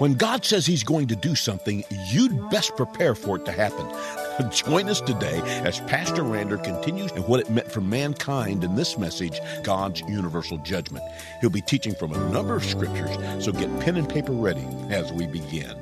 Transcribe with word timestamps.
When 0.00 0.14
God 0.14 0.46
says 0.46 0.64
He's 0.64 0.82
going 0.82 1.08
to 1.08 1.14
do 1.14 1.34
something, 1.34 1.84
you'd 2.06 2.48
best 2.48 2.74
prepare 2.74 3.14
for 3.14 3.36
it 3.36 3.44
to 3.44 3.52
happen. 3.52 3.86
Join 4.50 4.88
us 4.88 5.02
today 5.02 5.42
as 5.62 5.80
Pastor 5.80 6.22
Rander 6.22 6.64
continues 6.64 7.12
in 7.12 7.20
what 7.24 7.40
it 7.40 7.50
meant 7.50 7.70
for 7.70 7.82
mankind 7.82 8.64
in 8.64 8.76
this 8.76 8.96
message, 8.96 9.38
God's 9.62 10.00
universal 10.08 10.56
judgment. 10.56 11.04
He'll 11.42 11.50
be 11.50 11.60
teaching 11.60 11.94
from 11.94 12.14
a 12.14 12.30
number 12.30 12.56
of 12.56 12.64
scriptures, 12.64 13.14
so 13.44 13.52
get 13.52 13.68
pen 13.80 13.98
and 13.98 14.08
paper 14.08 14.32
ready 14.32 14.66
as 14.88 15.12
we 15.12 15.26
begin. 15.26 15.78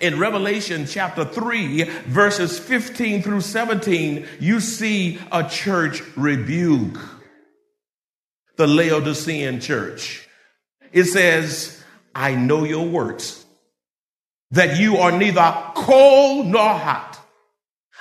In 0.00 0.18
Revelation 0.18 0.86
chapter 0.86 1.26
3, 1.26 1.82
verses 2.06 2.58
15 2.58 3.20
through 3.20 3.42
17, 3.42 4.26
you 4.40 4.60
see 4.60 5.18
a 5.30 5.46
church 5.46 6.02
rebuke 6.16 6.96
the 8.56 8.66
Laodicean 8.66 9.60
church. 9.60 10.26
It 10.90 11.04
says, 11.04 11.81
I 12.14 12.34
know 12.34 12.64
your 12.64 12.86
works, 12.86 13.44
that 14.50 14.78
you 14.78 14.98
are 14.98 15.12
neither 15.12 15.54
cold 15.74 16.46
nor 16.46 16.74
hot. 16.74 17.18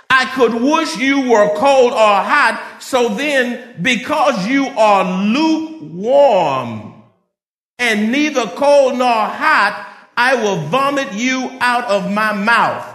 I 0.10 0.26
could 0.26 0.54
wish 0.54 0.98
you 0.98 1.30
were 1.30 1.56
cold 1.56 1.94
or 1.94 1.96
hot, 1.98 2.78
so 2.80 3.10
then 3.10 3.82
because 3.82 4.46
you 4.48 4.68
are 4.68 5.24
lukewarm 5.24 7.04
and 7.80 8.12
neither 8.12 8.46
cold 8.48 8.98
nor 8.98 9.08
hot, 9.08 9.88
I 10.18 10.36
will 10.36 10.58
vomit 10.68 11.14
you 11.14 11.50
out 11.62 11.86
of 11.86 12.12
my 12.12 12.34
mouth 12.34 12.86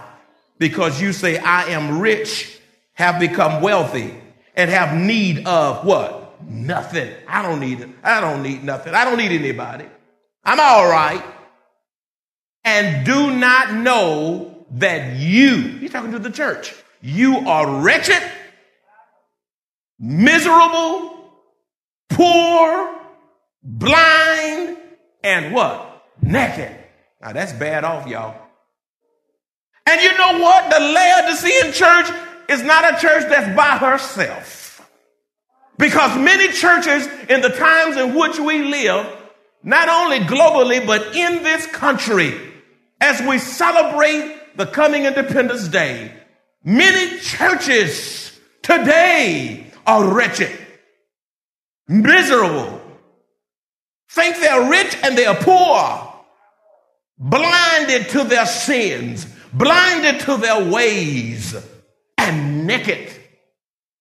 because 0.59 1.01
you 1.01 1.11
say, 1.11 1.37
I 1.39 1.69
am 1.69 1.99
rich, 1.99 2.59
have 2.93 3.19
become 3.19 3.61
wealthy, 3.61 4.13
and 4.55 4.69
have 4.69 4.95
need 4.95 5.45
of 5.47 5.85
what? 5.85 6.41
Nothing. 6.47 7.11
I 7.27 7.41
don't 7.41 7.59
need 7.59 7.81
it. 7.81 7.89
I 8.03 8.21
don't 8.21 8.43
need 8.43 8.63
nothing. 8.63 8.93
I 8.93 9.05
don't 9.05 9.17
need 9.17 9.31
anybody. 9.31 9.85
I'm 10.47 10.61
all 10.61 10.89
right. 10.89 11.23
And 12.63 13.05
do 13.05 13.35
not 13.35 13.73
know 13.73 14.65
that 14.71 15.17
you, 15.17 15.57
he's 15.79 15.91
talking 15.91 16.13
to 16.13 16.19
the 16.19 16.31
church, 16.31 16.73
you 17.01 17.39
are 17.39 17.81
wretched, 17.81 18.23
miserable, 19.99 21.31
poor, 22.09 22.95
blind, 23.61 24.77
and 25.21 25.53
what? 25.53 26.05
Naked. 26.21 26.75
Now 27.21 27.33
that's 27.33 27.51
bad 27.51 27.83
off, 27.83 28.07
y'all. 28.07 28.41
And 29.85 30.01
you 30.01 30.17
know 30.17 30.39
what? 30.39 30.69
The 30.71 30.79
Laodicean 30.79 31.73
church 31.73 32.09
is 32.49 32.63
not 32.63 32.93
a 32.93 32.97
church 33.01 33.23
that's 33.29 33.53
by 33.53 33.77
herself. 33.77 34.87
Because 35.77 36.17
many 36.17 36.53
churches 36.53 37.05
in 37.29 37.41
the 37.41 37.49
times 37.49 37.97
in 37.97 38.15
which 38.15 38.39
we 38.39 38.63
live 38.63 39.05
not 39.63 39.89
only 39.89 40.19
globally, 40.19 40.85
but 40.85 41.15
in 41.15 41.43
this 41.43 41.65
country, 41.67 42.33
as 43.01 43.21
we 43.27 43.37
celebrate 43.39 44.55
the 44.55 44.65
coming 44.65 45.05
Independence 45.05 45.67
Day, 45.67 46.11
many 46.63 47.19
churches 47.19 48.37
today 48.61 49.71
are 49.85 50.13
wretched, 50.13 50.57
miserable, 51.87 52.81
think 54.09 54.37
they're 54.37 54.69
rich 54.69 54.97
and 55.03 55.17
they're 55.17 55.35
poor, 55.35 56.13
blinded 57.17 58.09
to 58.09 58.23
their 58.23 58.45
sins, 58.45 59.25
blinded 59.53 60.21
to 60.21 60.37
their 60.37 60.69
ways, 60.71 61.55
and 62.17 62.65
naked 62.65 63.11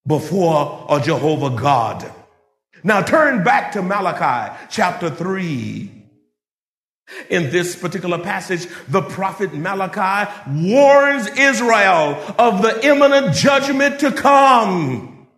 before 0.07 0.87
a 0.89 1.01
Jehovah 1.01 1.51
God. 1.51 2.13
Now 2.83 3.03
turn 3.03 3.45
back 3.45 3.73
to 3.73 3.83
Malachi 3.83 4.57
chapter 4.71 5.11
3. 5.11 5.93
In 7.31 7.51
this 7.51 7.77
particular 7.77 8.19
passage, 8.19 8.67
the 8.89 9.03
prophet 9.03 9.55
Malachi 9.55 10.31
warns 10.51 11.29
Israel 11.29 12.21
of 12.39 12.63
the 12.63 12.85
imminent 12.85 13.35
judgment 13.35 14.01
to 14.01 14.11
come. 14.11 15.29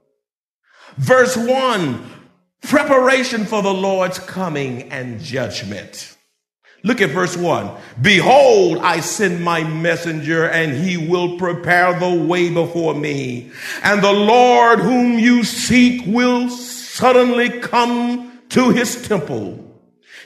Verse 0.97 1.37
1 1.37 2.15
preparation 2.62 3.44
for 3.44 3.62
the 3.62 3.72
Lord's 3.72 4.19
coming 4.19 4.91
and 4.91 5.20
judgment. 5.20 6.16
Look 6.84 7.00
at 7.00 7.10
verse 7.10 7.37
1. 7.37 7.70
Behold, 8.00 8.78
I 8.78 9.00
send 9.00 9.43
my 9.43 9.65
messenger, 9.65 10.49
and 10.49 10.72
he 10.72 10.97
will 10.97 11.37
prepare 11.37 11.99
the 11.99 12.15
way 12.15 12.50
before 12.50 12.94
me. 12.94 13.50
And 13.82 14.03
the 14.03 14.12
Lord 14.12 14.78
whom 14.78 15.19
you 15.19 15.43
seek 15.43 16.06
will 16.06 16.49
suddenly 16.99 17.61
come 17.61 18.41
to 18.49 18.71
his 18.71 19.07
temple. 19.07 19.65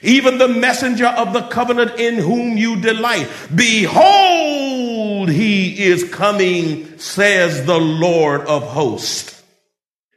Even 0.01 0.39
the 0.39 0.47
messenger 0.47 1.05
of 1.05 1.31
the 1.31 1.43
covenant 1.43 1.99
in 1.99 2.15
whom 2.15 2.57
you 2.57 2.81
delight. 2.81 3.29
Behold, 3.53 5.29
he 5.29 5.83
is 5.83 6.03
coming, 6.09 6.97
says 6.97 7.67
the 7.67 7.79
Lord 7.79 8.41
of 8.47 8.63
hosts. 8.63 9.43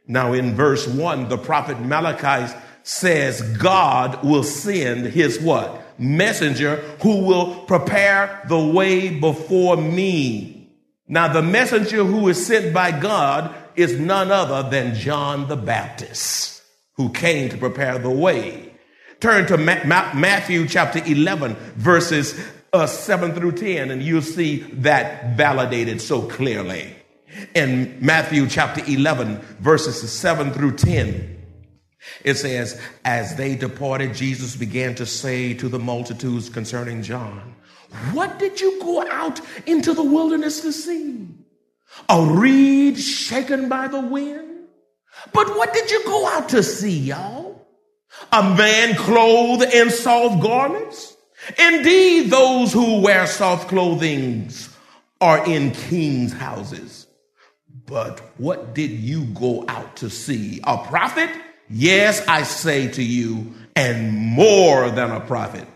Now 0.07 0.33
in 0.33 0.55
verse 0.55 0.87
one, 0.87 1.29
the 1.29 1.37
prophet 1.37 1.79
Malachi 1.79 2.51
says 2.81 3.41
God 3.59 4.23
will 4.23 4.43
send 4.43 5.05
his 5.05 5.39
what? 5.39 5.99
Messenger 5.99 6.77
who 7.03 7.21
will 7.23 7.65
prepare 7.65 8.43
the 8.49 8.59
way 8.59 9.19
before 9.19 9.77
me. 9.77 10.71
Now 11.07 11.27
the 11.31 11.43
messenger 11.43 12.03
who 12.03 12.27
is 12.29 12.43
sent 12.43 12.73
by 12.73 12.99
God 12.99 13.53
is 13.77 13.99
none 13.99 14.31
other 14.31 14.67
than 14.69 14.95
John 14.95 15.47
the 15.47 15.55
Baptist, 15.55 16.63
who 16.95 17.11
came 17.11 17.49
to 17.49 17.57
prepare 17.57 17.99
the 17.99 18.09
way. 18.09 18.73
Turn 19.19 19.45
to 19.47 19.57
Ma- 19.57 19.83
Ma- 19.85 20.13
Matthew 20.13 20.67
chapter 20.67 20.99
11, 21.05 21.55
verses 21.75 22.43
uh, 22.73 22.87
7 22.87 23.33
through 23.33 23.53
10, 23.53 23.91
and 23.91 24.01
you'll 24.01 24.21
see 24.21 24.57
that 24.73 25.37
validated 25.37 26.01
so 26.01 26.23
clearly. 26.23 26.95
In 27.53 27.97
Matthew 28.01 28.47
chapter 28.47 28.83
11, 28.85 29.37
verses 29.59 30.11
7 30.11 30.51
through 30.51 30.75
10, 30.77 31.35
it 32.23 32.35
says, 32.35 32.81
As 33.05 33.35
they 33.35 33.55
departed, 33.55 34.15
Jesus 34.15 34.55
began 34.55 34.95
to 34.95 35.05
say 35.05 35.53
to 35.53 35.69
the 35.69 35.79
multitudes 35.79 36.49
concerning 36.49 37.03
John, 37.03 37.55
What 38.11 38.39
did 38.39 38.59
you 38.59 38.79
go 38.81 39.07
out 39.09 39.39
into 39.67 39.93
the 39.93 40.03
wilderness 40.03 40.61
to 40.61 40.71
see? 40.71 41.27
A 42.09 42.21
reed 42.21 42.99
shaken 42.99 43.69
by 43.69 43.87
the 43.87 43.99
wind. 43.99 44.67
But 45.33 45.57
what 45.57 45.73
did 45.73 45.91
you 45.91 46.03
go 46.05 46.27
out 46.27 46.49
to 46.49 46.63
see, 46.63 46.97
y'all? 46.97 47.65
A 48.31 48.43
man 48.55 48.95
clothed 48.95 49.73
in 49.73 49.89
soft 49.89 50.41
garments? 50.41 51.15
Indeed, 51.57 52.29
those 52.29 52.73
who 52.73 53.01
wear 53.01 53.27
soft 53.27 53.69
clothing 53.69 54.51
are 55.21 55.45
in 55.45 55.71
king's 55.71 56.33
houses. 56.33 57.07
But 57.85 58.19
what 58.37 58.75
did 58.75 58.91
you 58.91 59.25
go 59.25 59.63
out 59.67 59.97
to 59.97 60.09
see? 60.09 60.59
A 60.63 60.77
prophet? 60.77 61.29
Yes, 61.69 62.25
I 62.27 62.43
say 62.43 62.89
to 62.89 63.03
you, 63.03 63.53
and 63.75 64.13
more 64.13 64.89
than 64.89 65.11
a 65.11 65.21
prophet. 65.21 65.67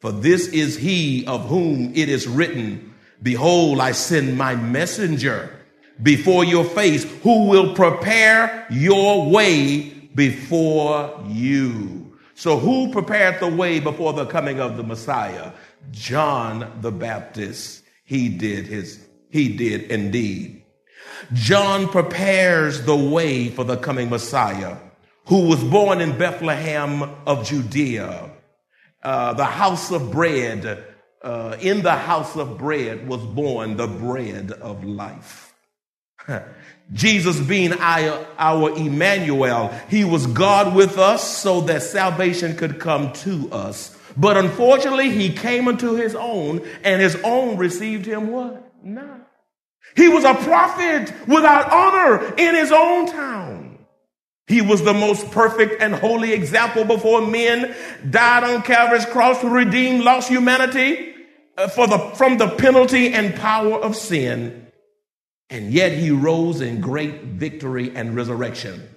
For 0.00 0.12
this 0.12 0.48
is 0.48 0.76
he 0.76 1.26
of 1.26 1.46
whom 1.46 1.92
it 1.94 2.08
is 2.08 2.26
written, 2.26 2.89
Behold, 3.22 3.80
I 3.80 3.92
send 3.92 4.36
my 4.36 4.54
messenger 4.54 5.54
before 6.02 6.44
your 6.44 6.64
face 6.64 7.04
who 7.22 7.48
will 7.48 7.74
prepare 7.74 8.66
your 8.70 9.30
way 9.30 9.90
before 10.14 11.22
you. 11.28 12.16
So 12.34 12.58
who 12.58 12.90
prepared 12.90 13.40
the 13.40 13.54
way 13.54 13.80
before 13.80 14.12
the 14.12 14.26
coming 14.26 14.60
of 14.60 14.76
the 14.76 14.82
Messiah? 14.82 15.52
John 15.90 16.78
the 16.80 16.90
Baptist. 16.90 17.82
He 18.04 18.28
did 18.28 18.66
his, 18.66 19.06
he 19.28 19.56
did 19.56 19.90
indeed. 19.90 20.64
John 21.34 21.86
prepares 21.88 22.82
the 22.82 22.96
way 22.96 23.48
for 23.48 23.64
the 23.64 23.76
coming 23.76 24.08
Messiah 24.08 24.76
who 25.26 25.46
was 25.46 25.62
born 25.62 26.00
in 26.00 26.18
Bethlehem 26.18 27.02
of 27.24 27.46
Judea, 27.46 28.30
uh, 29.02 29.34
the 29.34 29.44
house 29.44 29.92
of 29.92 30.10
bread, 30.10 30.84
uh, 31.22 31.56
in 31.60 31.82
the 31.82 31.94
house 31.94 32.36
of 32.36 32.58
bread 32.58 33.06
was 33.06 33.20
born 33.20 33.76
the 33.76 33.86
bread 33.86 34.52
of 34.52 34.84
life. 34.84 35.52
Jesus 36.92 37.38
being 37.40 37.72
our, 37.74 38.26
our 38.38 38.70
Emmanuel, 38.76 39.68
he 39.88 40.04
was 40.04 40.26
God 40.26 40.74
with 40.74 40.98
us 40.98 41.38
so 41.38 41.60
that 41.62 41.82
salvation 41.82 42.56
could 42.56 42.80
come 42.80 43.12
to 43.12 43.48
us. 43.52 43.96
But 44.16 44.36
unfortunately, 44.36 45.10
he 45.10 45.32
came 45.32 45.68
unto 45.68 45.94
his 45.94 46.14
own, 46.16 46.66
and 46.82 47.00
his 47.00 47.16
own 47.22 47.58
received 47.58 48.06
him 48.06 48.28
what? 48.28 48.72
Not. 48.82 49.28
He 49.96 50.08
was 50.08 50.24
a 50.24 50.34
prophet 50.34 51.12
without 51.28 51.70
honor 51.70 52.34
in 52.36 52.54
his 52.54 52.72
own 52.72 53.06
town. 53.06 53.78
He 54.48 54.62
was 54.62 54.82
the 54.82 54.94
most 54.94 55.30
perfect 55.30 55.80
and 55.80 55.94
holy 55.94 56.32
example 56.32 56.84
before 56.84 57.24
men, 57.24 57.72
died 58.08 58.42
on 58.42 58.62
Calvary's 58.62 59.06
cross 59.06 59.40
to 59.42 59.48
redeem 59.48 60.02
lost 60.02 60.28
humanity 60.28 61.09
Uh, 61.56 61.68
for 61.68 61.86
the, 61.86 61.98
from 62.14 62.38
the 62.38 62.48
penalty 62.48 63.12
and 63.12 63.34
power 63.34 63.74
of 63.74 63.96
sin. 63.96 64.66
And 65.50 65.72
yet 65.72 65.92
he 65.92 66.10
rose 66.10 66.60
in 66.60 66.80
great 66.80 67.22
victory 67.22 67.94
and 67.94 68.14
resurrection. 68.14 68.88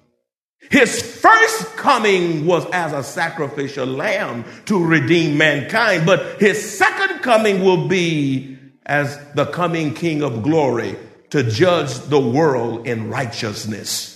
His 0.69 1.01
first 1.01 1.75
coming 1.75 2.45
was 2.45 2.65
as 2.71 2.93
a 2.93 3.03
sacrificial 3.03 3.85
lamb 3.85 4.45
to 4.65 4.83
redeem 4.83 5.37
mankind, 5.37 6.05
but 6.05 6.39
his 6.39 6.77
second 6.77 7.19
coming 7.19 7.63
will 7.63 7.87
be 7.87 8.57
as 8.85 9.19
the 9.33 9.45
coming 9.47 9.93
King 9.93 10.21
of 10.21 10.43
glory 10.43 10.95
to 11.31 11.43
judge 11.43 11.93
the 12.01 12.19
world 12.19 12.87
in 12.87 13.09
righteousness. 13.09 14.12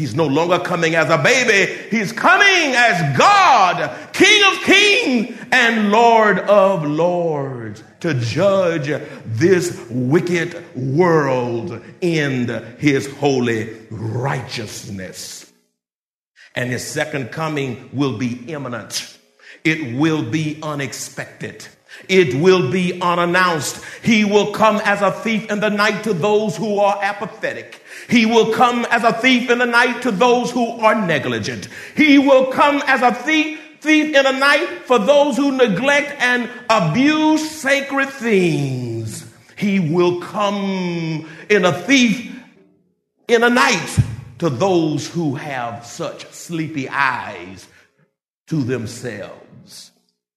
He's 0.00 0.14
no 0.14 0.26
longer 0.26 0.58
coming 0.58 0.94
as 0.94 1.10
a 1.10 1.18
baby. 1.18 1.78
He's 1.90 2.10
coming 2.10 2.74
as 2.74 3.18
God, 3.18 3.94
King 4.14 4.42
of 4.50 4.62
kings 4.62 5.38
and 5.52 5.90
Lord 5.90 6.38
of 6.38 6.86
lords 6.86 7.84
to 8.00 8.14
judge 8.14 8.86
this 9.26 9.78
wicked 9.90 10.64
world 10.74 11.84
in 12.00 12.48
his 12.78 13.12
holy 13.16 13.76
righteousness. 13.90 15.52
And 16.54 16.70
his 16.70 16.86
second 16.86 17.30
coming 17.30 17.90
will 17.92 18.16
be 18.16 18.42
imminent. 18.50 19.18
It 19.64 19.98
will 19.98 20.22
be 20.22 20.60
unexpected. 20.62 21.68
It 22.08 22.40
will 22.40 22.70
be 22.70 23.02
unannounced. 23.02 23.84
He 24.02 24.24
will 24.24 24.52
come 24.52 24.76
as 24.76 25.02
a 25.02 25.12
thief 25.12 25.50
in 25.50 25.60
the 25.60 25.68
night 25.68 26.04
to 26.04 26.14
those 26.14 26.56
who 26.56 26.78
are 26.78 26.98
apathetic. 27.02 27.79
He 28.10 28.26
will 28.26 28.52
come 28.52 28.86
as 28.90 29.04
a 29.04 29.12
thief 29.12 29.48
in 29.50 29.58
the 29.58 29.66
night 29.66 30.02
to 30.02 30.10
those 30.10 30.50
who 30.50 30.66
are 30.80 30.94
negligent. 31.06 31.68
He 31.96 32.18
will 32.18 32.46
come 32.46 32.82
as 32.86 33.02
a 33.02 33.14
thief, 33.14 33.60
thief 33.80 34.16
in 34.16 34.24
the 34.24 34.32
night 34.32 34.82
for 34.84 34.98
those 34.98 35.36
who 35.36 35.52
neglect 35.52 36.20
and 36.20 36.50
abuse 36.68 37.48
sacred 37.50 38.08
things. 38.10 39.32
He 39.56 39.78
will 39.78 40.20
come 40.20 41.28
in 41.48 41.64
a 41.64 41.72
thief 41.72 42.34
in 43.28 43.44
a 43.44 43.50
night 43.50 43.98
to 44.40 44.50
those 44.50 45.06
who 45.06 45.36
have 45.36 45.86
such 45.86 46.28
sleepy 46.32 46.88
eyes 46.88 47.68
to 48.48 48.62
themselves. 48.62 49.89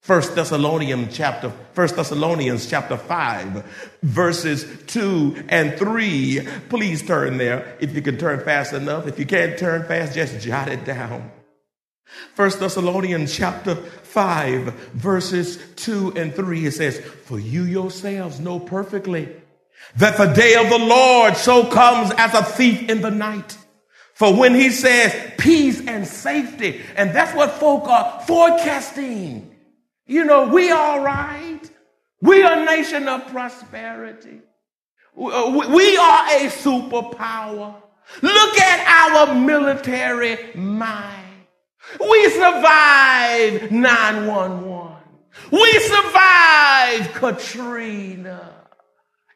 First 0.04 0.36
Thessalonians 0.36 1.16
chapter, 1.16 1.50
First 1.72 1.96
Thessalonians 1.96 2.70
chapter 2.70 2.98
5, 2.98 3.96
verses 4.04 4.66
2 4.88 5.46
and 5.48 5.78
3. 5.78 6.46
Please 6.68 7.02
turn 7.02 7.38
there 7.38 7.78
if 7.80 7.96
you 7.96 8.02
can 8.02 8.18
turn 8.18 8.42
fast 8.42 8.74
enough. 8.74 9.08
If 9.08 9.18
you 9.18 9.26
can't 9.26 9.58
turn 9.58 9.88
fast, 9.88 10.14
just 10.14 10.42
jot 10.42 10.68
it 10.68 10.84
down. 10.84 11.32
First 12.36 12.60
Thessalonians 12.60 13.34
chapter 13.34 13.76
5, 13.76 14.74
verses 14.92 15.58
2 15.78 16.16
and 16.18 16.36
3, 16.36 16.66
it 16.66 16.74
says, 16.74 17.00
For 17.00 17.40
you 17.40 17.64
yourselves 17.64 18.42
know 18.42 18.60
perfectly 18.60 19.34
that 19.96 20.18
the 20.18 20.34
day 20.34 20.56
of 20.56 20.70
the 20.70 20.86
Lord 20.86 21.38
so 21.38 21.72
comes 21.72 22.12
as 22.18 22.34
a 22.34 22.44
thief 22.44 22.90
in 22.90 23.00
the 23.00 23.10
night. 23.10 23.58
For 24.16 24.36
when 24.36 24.54
he 24.54 24.70
says 24.70 25.32
peace 25.38 25.80
and 25.88 26.06
safety, 26.06 26.82
and 26.98 27.12
that's 27.12 27.34
what 27.34 27.52
folk 27.52 27.88
are 27.88 28.22
forecasting 28.28 29.52
you 30.06 30.26
know, 30.26 30.48
we 30.48 30.72
all 30.72 31.02
right. 31.02 31.62
We 32.22 32.44
are 32.44 32.60
a 32.60 32.66
nation 32.66 33.08
of 33.08 33.28
prosperity. 33.28 34.42
Uh, 35.16 35.68
we 35.70 35.98
are 35.98 36.28
a 36.30 36.50
superpower. 36.50 37.76
Look 38.22 38.60
at 38.60 39.10
our 39.16 39.36
military 39.36 40.38
might. 40.56 41.48
We 42.00 42.30
survived 42.30 43.72
911. 43.72 44.98
We 45.52 45.80
survived 45.80 47.14
Katrina. 47.14 48.54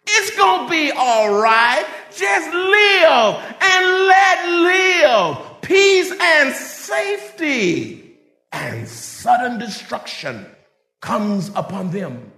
It's 0.06 0.36
going 0.38 0.66
to 0.66 0.70
be 0.70 0.92
all 0.92 1.42
right. 1.42 1.86
Just 2.16 2.54
live 2.54 3.58
and 3.62 3.86
let 4.08 4.48
live. 4.50 5.62
Peace 5.62 6.12
and 6.20 6.56
safety 6.56 8.18
and 8.52 8.88
sudden 8.88 9.60
destruction 9.60 10.46
comes 11.02 11.50
upon 11.56 11.92
them 11.92 12.32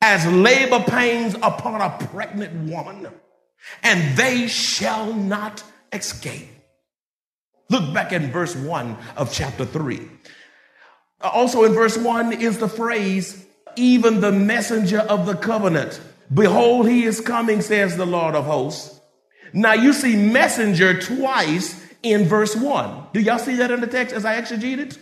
as 0.00 0.26
labor 0.26 0.80
pains 0.80 1.34
upon 1.42 1.80
a 1.80 1.96
pregnant 2.06 2.70
woman, 2.70 3.08
and 3.82 4.16
they 4.16 4.48
shall 4.48 5.12
not 5.14 5.62
escape. 5.92 6.48
Look 7.70 7.94
back 7.94 8.12
in 8.12 8.32
verse 8.32 8.56
1 8.56 8.96
of 9.16 9.32
chapter 9.32 9.64
3. 9.64 10.08
Also 11.20 11.64
in 11.64 11.72
verse 11.72 11.96
1 11.96 12.32
is 12.32 12.58
the 12.58 12.68
phrase, 12.68 13.46
even 13.76 14.20
the 14.20 14.32
messenger 14.32 14.98
of 14.98 15.24
the 15.24 15.36
covenant. 15.36 16.00
Behold, 16.34 16.88
he 16.88 17.04
is 17.04 17.20
coming, 17.20 17.60
says 17.60 17.96
the 17.96 18.06
Lord 18.06 18.34
of 18.34 18.44
hosts. 18.44 19.00
Now 19.52 19.74
you 19.74 19.92
see 19.92 20.16
messenger 20.16 21.00
twice 21.00 21.80
in 22.02 22.24
verse 22.24 22.56
1. 22.56 23.06
Do 23.12 23.20
y'all 23.20 23.38
see 23.38 23.56
that 23.56 23.70
in 23.70 23.80
the 23.80 23.86
text 23.86 24.14
as 24.14 24.24
I 24.24 24.40
exegete 24.40 24.78
it? 24.78 24.98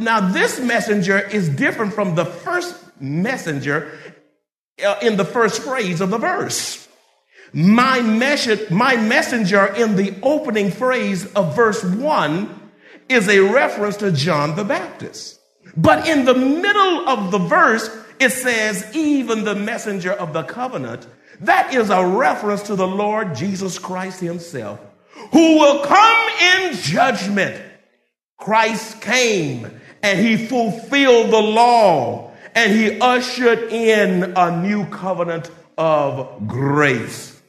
Now, 0.00 0.32
this 0.32 0.58
messenger 0.58 1.18
is 1.18 1.48
different 1.48 1.94
from 1.94 2.14
the 2.14 2.24
first 2.24 2.74
messenger 3.00 3.92
uh, 4.84 4.96
in 5.02 5.16
the 5.16 5.24
first 5.24 5.62
phrase 5.62 6.00
of 6.00 6.10
the 6.10 6.18
verse. 6.18 6.88
My, 7.52 8.00
mes- 8.00 8.70
my 8.70 8.96
messenger 8.96 9.66
in 9.66 9.96
the 9.96 10.14
opening 10.22 10.70
phrase 10.70 11.26
of 11.34 11.56
verse 11.56 11.82
1 11.82 12.70
is 13.08 13.28
a 13.28 13.40
reference 13.40 13.96
to 13.98 14.12
John 14.12 14.56
the 14.56 14.64
Baptist. 14.64 15.40
But 15.76 16.08
in 16.08 16.24
the 16.24 16.34
middle 16.34 17.08
of 17.08 17.30
the 17.30 17.38
verse, 17.38 17.90
it 18.18 18.30
says, 18.30 18.94
even 18.94 19.44
the 19.44 19.54
messenger 19.54 20.12
of 20.12 20.32
the 20.32 20.42
covenant. 20.42 21.06
That 21.40 21.74
is 21.74 21.90
a 21.90 22.06
reference 22.06 22.62
to 22.64 22.76
the 22.76 22.86
Lord 22.86 23.34
Jesus 23.34 23.78
Christ 23.78 24.20
himself, 24.20 24.78
who 25.32 25.58
will 25.58 25.84
come 25.84 26.28
in 26.54 26.74
judgment. 26.74 27.60
Christ 28.36 29.00
came 29.00 29.79
and 30.02 30.18
he 30.18 30.36
fulfilled 30.36 31.30
the 31.30 31.40
law 31.40 32.32
and 32.54 32.72
he 32.72 32.98
ushered 33.00 33.72
in 33.72 34.32
a 34.36 34.62
new 34.62 34.86
covenant 34.86 35.50
of 35.78 36.46
grace. 36.46 37.40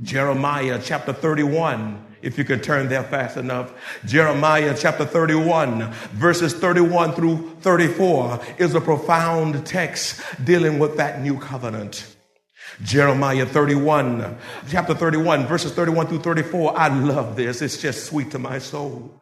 Jeremiah 0.00 0.80
chapter 0.82 1.12
31, 1.12 2.04
if 2.22 2.38
you 2.38 2.44
could 2.44 2.62
turn 2.62 2.88
there 2.88 3.04
fast 3.04 3.36
enough. 3.36 3.72
Jeremiah 4.04 4.74
chapter 4.76 5.04
31, 5.04 5.92
verses 6.12 6.54
31 6.54 7.12
through 7.12 7.56
34 7.60 8.40
is 8.58 8.74
a 8.74 8.80
profound 8.80 9.64
text 9.66 10.20
dealing 10.44 10.78
with 10.78 10.96
that 10.96 11.20
new 11.20 11.38
covenant. 11.38 12.06
Jeremiah 12.82 13.46
31, 13.46 14.36
chapter 14.68 14.94
31, 14.94 15.46
verses 15.46 15.72
31 15.72 16.06
through 16.06 16.20
34. 16.20 16.78
I 16.78 16.88
love 16.88 17.36
this. 17.36 17.62
It's 17.62 17.80
just 17.80 18.06
sweet 18.06 18.30
to 18.32 18.38
my 18.38 18.58
soul. 18.58 19.21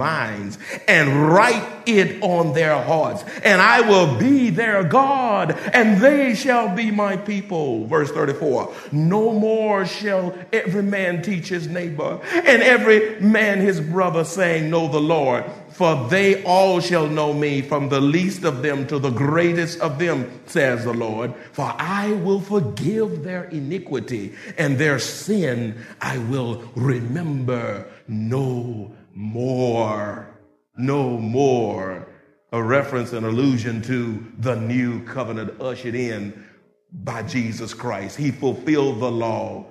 minds 0.00 0.58
and 0.88 1.30
write 1.30 1.66
it 1.86 2.22
on 2.22 2.54
their 2.54 2.80
hearts. 2.82 3.22
And 3.44 3.60
I 3.60 3.82
will 3.82 4.18
be 4.18 4.50
their 4.50 4.82
God, 4.82 5.52
and 5.72 6.00
they 6.00 6.34
shall 6.34 6.74
be 6.74 6.90
my 6.90 7.16
people. 7.16 7.86
Verse 7.86 8.10
34 8.10 8.74
No 8.92 9.32
more 9.32 9.84
shall 9.84 10.34
every 10.52 10.82
man 10.82 11.22
teach 11.22 11.48
his 11.48 11.68
neighbor, 11.68 12.18
and 12.32 12.62
every 12.62 13.20
man 13.20 13.60
his 13.60 13.80
brother, 13.80 14.24
saying, 14.24 14.70
Know 14.70 14.88
the 14.88 15.00
Lord. 15.00 15.44
For 15.70 16.08
they 16.10 16.42
all 16.44 16.80
shall 16.80 17.06
know 17.06 17.32
me, 17.32 17.62
from 17.62 17.88
the 17.88 18.00
least 18.00 18.44
of 18.44 18.60
them 18.60 18.86
to 18.88 18.98
the 18.98 19.10
greatest 19.10 19.80
of 19.80 19.98
them, 19.98 20.30
says 20.46 20.84
the 20.84 20.92
Lord. 20.92 21.32
For 21.52 21.74
I 21.78 22.12
will 22.12 22.40
forgive 22.40 23.22
their 23.24 23.44
iniquity, 23.44 24.34
and 24.58 24.76
their 24.76 24.98
sin 24.98 25.82
I 26.00 26.18
will 26.18 26.62
remember 26.74 27.86
no 28.08 28.92
more. 29.14 30.28
No 30.76 31.18
more. 31.18 32.06
A 32.52 32.62
reference 32.62 33.12
and 33.12 33.24
allusion 33.24 33.82
to 33.82 34.26
the 34.38 34.56
new 34.56 35.04
covenant 35.04 35.60
ushered 35.60 35.94
in 35.94 36.44
by 36.92 37.22
Jesus 37.22 37.74
Christ. 37.74 38.16
He 38.16 38.30
fulfilled 38.30 39.00
the 39.00 39.10
law 39.10 39.66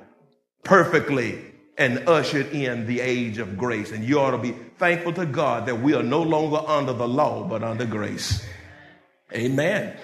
perfectly 0.64 1.44
and 1.78 2.08
ushered 2.08 2.52
in 2.52 2.86
the 2.86 3.00
age 3.00 3.38
of 3.38 3.58
grace. 3.58 3.92
And 3.92 4.04
you 4.04 4.20
ought 4.20 4.32
to 4.32 4.38
be 4.38 4.52
thankful 4.78 5.14
to 5.14 5.26
God 5.26 5.66
that 5.66 5.82
we 5.82 5.94
are 5.94 6.04
no 6.04 6.22
longer 6.22 6.58
under 6.58 6.94
the 6.94 7.08
law, 7.08 7.44
but 7.44 7.64
under 7.64 7.86
grace. 7.86 8.46
Amen. 9.34 9.98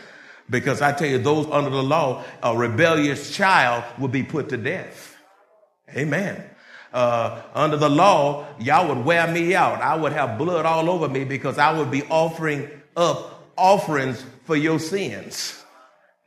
Because 0.50 0.82
I 0.82 0.92
tell 0.92 1.08
you, 1.08 1.18
those 1.18 1.48
under 1.48 1.70
the 1.70 1.84
law, 1.84 2.24
a 2.44 2.56
rebellious 2.56 3.36
child 3.36 3.84
will 4.00 4.08
be 4.08 4.24
put 4.24 4.50
to 4.50 4.58
death. 4.58 5.16
Amen. 5.96 6.44
Uh, 6.96 7.42
under 7.54 7.76
the 7.76 7.90
law, 7.90 8.48
y'all 8.58 8.88
would 8.88 9.04
wear 9.04 9.28
me 9.28 9.54
out. 9.54 9.82
I 9.82 9.98
would 9.98 10.14
have 10.14 10.38
blood 10.38 10.66
all 10.66 10.90
over 10.90 11.10
me 11.10 11.26
because 11.26 11.58
I 11.58 11.78
would 11.78 11.92
be 11.92 12.04
offering 12.04 12.70
up 12.96 13.52
offerings 13.58 14.26
for 14.46 14.56
your 14.56 14.80
sins. 14.80 15.62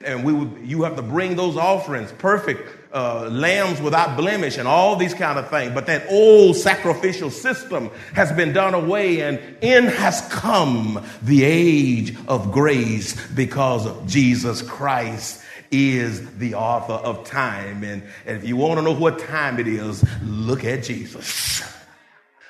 And 0.04 0.24
we 0.24 0.34
would, 0.34 0.58
you 0.62 0.82
have 0.82 0.96
to 0.96 1.02
bring 1.02 1.36
those 1.36 1.56
offerings, 1.56 2.12
perfect 2.12 2.68
uh, 2.92 3.28
lambs 3.30 3.80
without 3.80 4.16
blemish, 4.16 4.56
and 4.56 4.66
all 4.66 4.96
these 4.96 5.14
kind 5.14 5.38
of 5.38 5.48
things. 5.50 5.72
But 5.72 5.86
that 5.86 6.06
old 6.08 6.56
sacrificial 6.56 7.30
system 7.30 7.90
has 8.14 8.32
been 8.32 8.52
done 8.52 8.74
away, 8.74 9.22
and 9.22 9.38
in 9.60 9.84
has 9.84 10.20
come 10.30 11.04
the 11.22 11.44
age 11.44 12.16
of 12.26 12.52
grace 12.52 13.14
because 13.28 13.86
of 13.86 14.06
Jesus 14.06 14.62
Christ 14.62 15.42
is 15.70 16.38
the 16.38 16.54
author 16.54 16.94
of 16.94 17.24
time. 17.24 17.84
And, 17.84 18.02
and 18.26 18.38
if 18.38 18.44
you 18.46 18.56
want 18.56 18.78
to 18.78 18.82
know 18.82 18.94
what 18.94 19.18
time 19.18 19.58
it 19.58 19.68
is, 19.68 20.04
look 20.22 20.64
at 20.64 20.82
Jesus. 20.82 21.62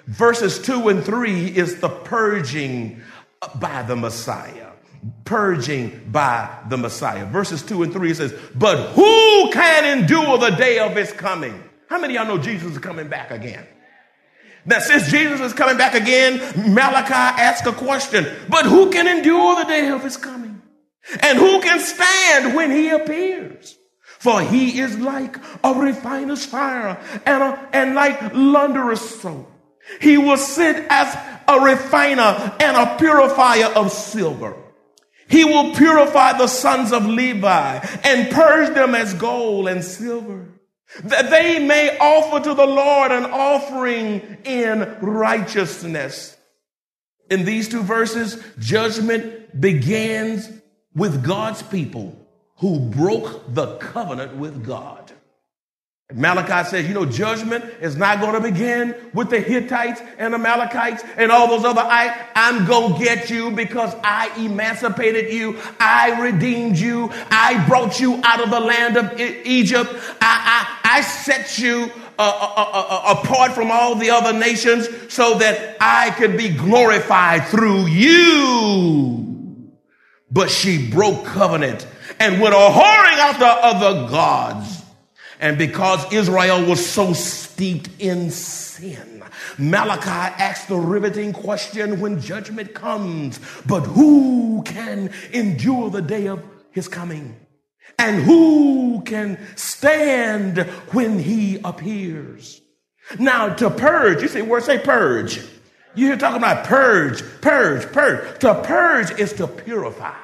Verses 0.06 0.58
2 0.60 0.88
and 0.88 1.04
3 1.04 1.48
is 1.48 1.80
the 1.80 1.88
purging 1.88 3.02
by 3.56 3.82
the 3.82 3.96
Messiah 3.96 4.67
purging 5.24 6.10
by 6.10 6.58
the 6.68 6.76
Messiah. 6.76 7.26
Verses 7.26 7.62
2 7.62 7.82
and 7.82 7.92
3 7.92 8.14
says, 8.14 8.34
But 8.54 8.92
who 8.92 9.50
can 9.52 9.98
endure 9.98 10.38
the 10.38 10.50
day 10.50 10.78
of 10.78 10.96
his 10.96 11.12
coming? 11.12 11.62
How 11.88 11.98
many 12.00 12.14
y'all 12.14 12.26
know 12.26 12.38
Jesus 12.38 12.72
is 12.72 12.78
coming 12.78 13.08
back 13.08 13.30
again? 13.30 13.66
That 14.66 14.82
since 14.82 15.10
Jesus 15.10 15.40
is 15.40 15.54
coming 15.54 15.78
back 15.78 15.94
again, 15.94 16.38
Malachi 16.74 17.14
asks 17.14 17.66
a 17.66 17.72
question, 17.72 18.26
but 18.48 18.66
who 18.66 18.90
can 18.90 19.06
endure 19.06 19.56
the 19.56 19.64
day 19.64 19.88
of 19.88 20.02
his 20.02 20.16
coming? 20.16 20.60
And 21.20 21.38
who 21.38 21.60
can 21.62 21.80
stand 21.80 22.54
when 22.54 22.70
he 22.70 22.90
appears? 22.90 23.76
For 24.02 24.42
he 24.42 24.80
is 24.80 24.98
like 24.98 25.36
a 25.64 25.72
refiner's 25.72 26.44
fire 26.44 27.00
and, 27.24 27.42
a, 27.42 27.68
and 27.72 27.94
like 27.94 28.34
launderer's 28.34 29.00
soap. 29.00 29.50
He 30.00 30.18
will 30.18 30.36
sit 30.36 30.84
as 30.90 31.16
a 31.46 31.60
refiner 31.60 32.56
and 32.60 32.76
a 32.76 32.96
purifier 32.98 33.66
of 33.66 33.90
silver. 33.90 34.54
He 35.28 35.44
will 35.44 35.74
purify 35.74 36.36
the 36.38 36.46
sons 36.46 36.92
of 36.92 37.06
Levi 37.06 37.86
and 38.04 38.30
purge 38.30 38.74
them 38.74 38.94
as 38.94 39.14
gold 39.14 39.68
and 39.68 39.84
silver, 39.84 40.48
that 41.04 41.30
they 41.30 41.58
may 41.58 41.96
offer 41.98 42.42
to 42.42 42.54
the 42.54 42.66
Lord 42.66 43.12
an 43.12 43.26
offering 43.26 44.38
in 44.44 44.96
righteousness. 45.00 46.36
In 47.30 47.44
these 47.44 47.68
two 47.68 47.82
verses, 47.82 48.42
judgment 48.58 49.60
begins 49.60 50.50
with 50.94 51.22
God's 51.24 51.62
people 51.62 52.18
who 52.56 52.80
broke 52.80 53.54
the 53.54 53.76
covenant 53.76 54.36
with 54.36 54.64
God. 54.64 55.12
Malachi 56.14 56.66
says, 56.70 56.88
you 56.88 56.94
know, 56.94 57.04
judgment 57.04 57.66
is 57.82 57.94
not 57.94 58.20
going 58.20 58.32
to 58.32 58.40
begin 58.40 58.94
with 59.12 59.28
the 59.28 59.40
Hittites 59.40 60.00
and 60.16 60.32
the 60.32 60.38
Amalekites 60.38 61.04
and 61.18 61.30
all 61.30 61.48
those 61.48 61.66
other. 61.66 61.82
I, 61.82 62.28
I'm 62.34 62.66
going 62.66 62.94
to 62.94 63.04
get 63.04 63.28
you 63.28 63.50
because 63.50 63.94
I 64.02 64.34
emancipated 64.38 65.30
you. 65.30 65.58
I 65.78 66.18
redeemed 66.22 66.78
you. 66.78 67.10
I 67.30 67.62
brought 67.68 68.00
you 68.00 68.22
out 68.24 68.42
of 68.42 68.50
the 68.50 68.58
land 68.58 68.96
of 68.96 69.20
Egypt. 69.20 69.90
I, 70.22 70.78
I, 70.82 70.96
I 70.96 71.00
set 71.02 71.58
you 71.58 71.90
uh, 72.18 72.22
uh, 72.22 72.54
uh, 72.56 72.86
uh, 72.88 73.18
apart 73.18 73.52
from 73.52 73.70
all 73.70 73.94
the 73.94 74.08
other 74.08 74.32
nations 74.32 74.88
so 75.12 75.36
that 75.40 75.76
I 75.78 76.08
could 76.12 76.38
be 76.38 76.48
glorified 76.48 77.48
through 77.48 77.84
you. 77.84 79.74
But 80.30 80.50
she 80.50 80.90
broke 80.90 81.26
covenant 81.26 81.86
and 82.18 82.40
went 82.40 82.54
a 82.54 82.58
whoring 82.58 83.18
after 83.18 83.44
other 83.44 84.08
gods 84.08 84.77
and 85.40 85.58
because 85.58 86.12
Israel 86.12 86.64
was 86.64 86.84
so 86.84 87.12
steeped 87.12 87.90
in 87.98 88.30
sin, 88.30 89.22
Malachi 89.58 90.34
asked 90.40 90.68
the 90.68 90.76
riveting 90.76 91.32
question 91.32 92.00
when 92.00 92.20
judgment 92.20 92.74
comes, 92.74 93.40
but 93.66 93.80
who 93.80 94.62
can 94.64 95.10
endure 95.32 95.90
the 95.90 96.02
day 96.02 96.26
of 96.26 96.42
his 96.70 96.88
coming? 96.88 97.36
And 97.98 98.22
who 98.22 99.02
can 99.04 99.38
stand 99.56 100.58
when 100.92 101.18
he 101.18 101.60
appears? 101.64 102.60
Now, 103.18 103.54
to 103.54 103.70
purge, 103.70 104.22
you 104.22 104.28
say, 104.28 104.42
where 104.42 104.60
say 104.60 104.78
purge? 104.78 105.40
You 105.94 106.06
hear 106.06 106.16
talking 106.16 106.38
about 106.38 106.66
purge, 106.66 107.22
purge, 107.40 107.90
purge. 107.92 108.38
To 108.40 108.62
purge 108.62 109.18
is 109.18 109.32
to 109.34 109.46
purify. 109.46 110.14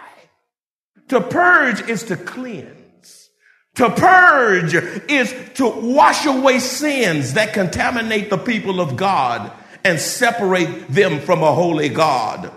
To 1.09 1.21
purge 1.21 1.89
is 1.89 2.05
to 2.05 2.17
cleanse. 2.17 2.84
To 3.77 3.91
purge 3.91 4.75
is 4.75 5.35
to 5.55 5.69
wash 5.69 6.27
away 6.27 6.61
sins 6.61 7.35
that 7.35 7.53
contaminate 7.53 8.31
the 8.31 8.39
people 8.39 8.81
of 8.81 8.97
God 8.97 9.51
and 9.85 9.99
separate 9.99 10.89
them 10.89 11.21
from 11.21 11.43
a 11.43 11.53
holy 11.53 11.89
God. 11.89 12.53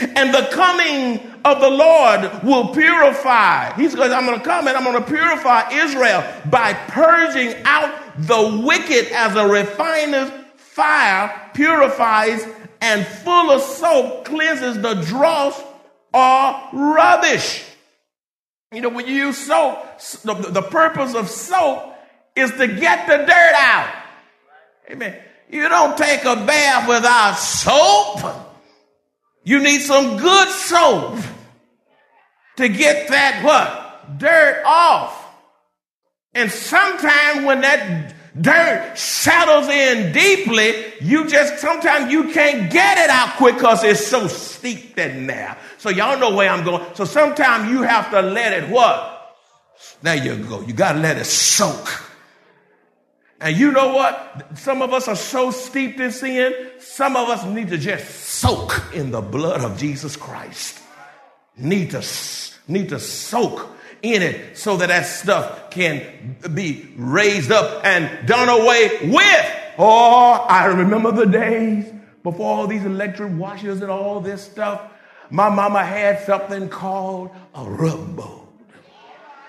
And 0.00 0.34
the 0.34 0.48
coming 0.52 1.20
of 1.44 1.60
the 1.60 1.70
Lord 1.70 2.42
will 2.44 2.68
purify. 2.74 3.74
He's 3.74 3.94
going, 3.94 4.10
I'm 4.12 4.26
going 4.26 4.38
to 4.38 4.44
come 4.44 4.66
and 4.66 4.76
I'm 4.76 4.84
going 4.84 5.02
to 5.02 5.08
purify 5.08 5.70
Israel 5.70 6.24
by 6.50 6.72
purging 6.72 7.54
out 7.64 7.94
the 8.18 8.62
wicked 8.64 9.12
as 9.12 9.36
a 9.36 9.46
refiner's 9.46 10.30
fire 10.56 11.50
purifies 11.52 12.46
and 12.80 13.06
fuller's 13.06 13.64
soap 13.64 14.24
cleanses 14.24 14.80
the 14.80 14.94
dross 14.94 15.60
or 16.14 16.68
rubbish. 16.72 17.64
You 18.72 18.80
know, 18.80 18.88
when 18.88 19.06
you 19.06 19.14
use 19.14 19.38
soap, 19.38 20.00
the, 20.24 20.34
the 20.34 20.62
purpose 20.62 21.14
of 21.14 21.28
soap 21.28 21.94
is 22.34 22.50
to 22.52 22.66
get 22.66 23.06
the 23.06 23.18
dirt 23.18 23.52
out. 23.54 23.94
Amen. 24.90 25.16
You 25.50 25.68
don't 25.68 25.96
take 25.98 26.24
a 26.24 26.36
bath 26.36 26.88
without 26.88 27.34
soap. 27.34 28.34
You 29.44 29.62
need 29.62 29.80
some 29.80 30.16
good 30.16 30.48
soap 30.48 31.18
to 32.56 32.68
get 32.68 33.08
that 33.08 33.44
what? 33.44 34.18
Dirt 34.18 34.62
off. 34.64 35.18
And 36.34 36.50
sometimes 36.50 37.44
when 37.44 37.60
that 37.60 38.14
dirt 38.40 38.96
settles 38.96 39.68
in 39.68 40.12
deeply, 40.12 40.84
you 41.00 41.28
just 41.28 41.58
sometimes 41.58 42.10
you 42.12 42.32
can't 42.32 42.70
get 42.70 42.98
it 42.98 43.10
out 43.10 43.36
quick 43.36 43.56
because 43.56 43.84
it's 43.84 44.06
so 44.06 44.26
steeped 44.26 44.98
in 44.98 45.26
there. 45.26 45.56
So 45.78 45.90
y'all 45.90 46.18
know 46.18 46.34
where 46.34 46.48
I'm 46.48 46.64
going. 46.64 46.84
So 46.94 47.04
sometimes 47.04 47.70
you 47.70 47.82
have 47.82 48.10
to 48.10 48.22
let 48.22 48.52
it 48.52 48.70
what? 48.70 49.36
There 50.02 50.16
you 50.16 50.36
go. 50.44 50.60
You 50.62 50.72
got 50.72 50.92
to 50.92 50.98
let 50.98 51.16
it 51.16 51.24
soak. 51.24 52.02
And 53.40 53.56
you 53.56 53.72
know 53.72 53.92
what? 53.92 54.56
Some 54.56 54.82
of 54.82 54.92
us 54.92 55.08
are 55.08 55.16
so 55.16 55.50
steeped 55.50 55.98
in 55.98 56.12
sin, 56.12 56.54
some 56.78 57.16
of 57.16 57.28
us 57.28 57.44
need 57.44 57.68
to 57.70 57.78
just 57.78 58.08
soak 58.08 58.94
in 58.94 59.10
the 59.10 59.20
blood 59.20 59.62
of 59.62 59.76
Jesus 59.76 60.16
Christ. 60.16 60.80
Need 61.56 61.90
to, 61.90 62.06
need 62.68 62.88
to 62.90 63.00
soak 63.00 63.68
in 64.02 64.22
it 64.22 64.58
so 64.58 64.76
that 64.76 64.88
that 64.88 65.06
stuff 65.06 65.70
can 65.70 66.36
be 66.54 66.88
raised 66.96 67.52
up 67.52 67.84
and 67.84 68.26
done 68.26 68.48
away 68.48 68.98
with. 69.04 69.56
Oh, 69.78 70.32
I 70.48 70.66
remember 70.66 71.12
the 71.12 71.26
days 71.26 71.90
before 72.22 72.58
all 72.58 72.66
these 72.66 72.84
electric 72.84 73.32
washers 73.32 73.80
and 73.80 73.90
all 73.90 74.20
this 74.20 74.42
stuff. 74.42 74.82
My 75.30 75.48
mama 75.48 75.82
had 75.82 76.24
something 76.26 76.68
called 76.68 77.30
a 77.54 77.60
rubbo. 77.64 78.40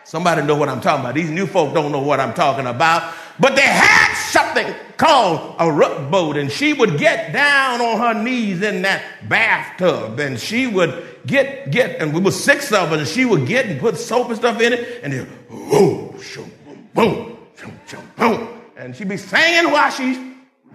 Somebody 0.05 0.43
know 0.43 0.55
what 0.55 0.69
I'm 0.69 0.81
talking 0.81 1.01
about. 1.01 1.15
These 1.15 1.31
new 1.31 1.45
folk 1.48 1.74
don't 1.74 1.91
know 1.91 2.01
what 2.01 2.19
I'm 2.19 2.33
talking 2.33 2.67
about. 2.67 3.13
But 3.39 3.55
they 3.55 3.63
had 3.63 4.02
something 4.17 4.74
called 4.98 5.55
a 5.60 5.72
rub 5.72 6.12
boat, 6.12 6.38
and 6.38 6.51
she 6.51 6.74
would 6.74 6.98
get 6.98 7.34
down 7.34 7.82
on 7.82 8.00
her 8.00 8.24
knees 8.24 8.62
in 8.62 8.84
that 8.84 9.03
bathtub, 9.27 10.20
and 10.20 10.39
she 10.39 10.67
would 10.67 11.20
get 11.25 11.72
get, 11.72 12.01
and 12.01 12.13
we 12.13 12.20
were 12.20 12.32
six 12.32 12.72
of 12.72 12.91
us, 12.91 13.00
and 13.00 13.08
she 13.08 13.25
would 13.25 13.46
get 13.48 13.65
and 13.65 13.79
put 13.79 13.98
soap 13.98 14.29
and 14.29 14.38
stuff 14.38 14.60
in 14.62 14.74
it, 14.74 15.03
and 15.03 15.13
then 15.13 15.29
boom, 15.50 16.15
boom, 16.36 16.88
boom, 16.93 17.38
boom, 17.62 18.10
boom, 18.17 18.62
and 18.77 18.96
she'd 18.96 19.10
be 19.10 19.17
singing 19.17 19.72
while 19.72 19.91
she's 19.91 20.17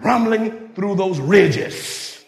rumbling 0.01 0.69
through 0.75 0.95
those 0.95 1.19
ridges. 1.19 2.23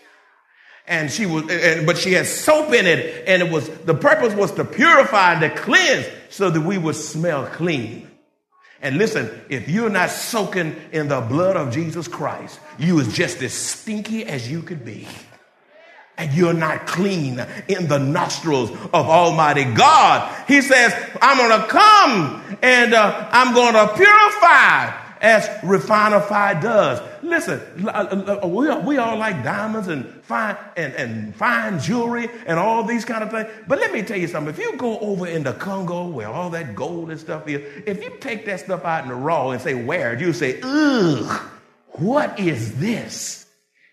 And 0.88 1.10
she 1.10 1.26
was 1.26 1.50
and, 1.50 1.86
but 1.86 1.98
she 1.98 2.12
had 2.14 2.26
soap 2.26 2.74
in 2.74 2.86
it 2.86 3.24
and 3.26 3.42
it 3.42 3.50
was 3.50 3.70
the 3.86 3.94
purpose 3.94 4.34
was 4.34 4.52
to 4.54 4.66
purify 4.66 5.34
and 5.34 5.42
to 5.42 5.50
cleanse 5.50 6.06
so 6.30 6.50
that 6.50 6.60
we 6.60 6.78
would 6.78 6.96
smell 6.96 7.46
clean 7.46 8.11
and 8.82 8.98
listen 8.98 9.30
if 9.50 9.70
you're 9.70 9.90
not 9.90 10.10
soaking 10.10 10.76
in 10.92 11.08
the 11.08 11.22
blood 11.22 11.56
of 11.56 11.74
jesus 11.74 12.08
christ 12.08 12.60
you 12.78 13.00
is 13.00 13.14
just 13.14 13.42
as 13.42 13.54
stinky 13.54 14.26
as 14.26 14.50
you 14.50 14.62
could 14.62 14.84
be. 14.84 15.08
And 16.18 16.32
you're 16.34 16.54
not 16.54 16.86
clean 16.86 17.44
in 17.68 17.88
the 17.88 17.98
nostrils 17.98 18.70
of 18.70 18.94
almighty 18.94 19.64
god. 19.64 20.46
He 20.48 20.62
says 20.62 20.94
i'm 21.22 21.38
gonna 21.38 21.68
come 21.68 22.58
and 22.62 22.94
uh, 22.94 23.30
i'm 23.32 23.54
gonna 23.54 23.88
purify 23.96 25.01
as 25.22 25.48
refiner 25.64 26.20
fire 26.20 26.60
does. 26.60 27.00
Listen, 27.22 27.62
uh, 27.88 28.40
uh, 28.44 28.48
we, 28.48 28.76
we 28.78 28.98
all 28.98 29.18
like 29.18 29.44
diamonds 29.44 29.88
and 29.88 30.06
fine 30.24 30.58
and, 30.76 30.94
and 30.96 31.36
fine 31.36 31.80
jewelry 31.80 32.28
and 32.48 32.58
all 32.58 32.84
these 32.84 33.06
kind 33.06 33.24
of 33.24 33.30
things. 33.30 33.48
But 33.68 33.80
let 33.80 33.94
me 33.94 34.02
tell 34.02 34.18
you 34.18 34.28
something. 34.28 34.52
If 34.52 34.60
you 34.60 34.76
go 34.78 34.98
over 35.00 35.28
in 35.28 35.44
the 35.44 35.54
Congo 35.54 36.08
where 36.08 36.28
all 36.28 36.50
that 36.50 36.76
gold 36.76 37.12
and 37.12 37.20
stuff 37.20 37.48
is, 37.48 37.62
if 37.86 38.04
you 38.04 38.12
take 38.20 38.46
that 38.48 38.62
stuff 38.62 38.84
out 38.84 39.04
in 39.04 39.10
the 39.10 39.16
raw 39.16 39.52
and 39.52 39.62
say, 39.62 39.76
where, 39.76 40.20
you 40.20 40.34
say, 40.34 40.60
ugh, 40.64 41.42
what 41.92 42.40
is 42.40 42.80
this? 42.80 43.46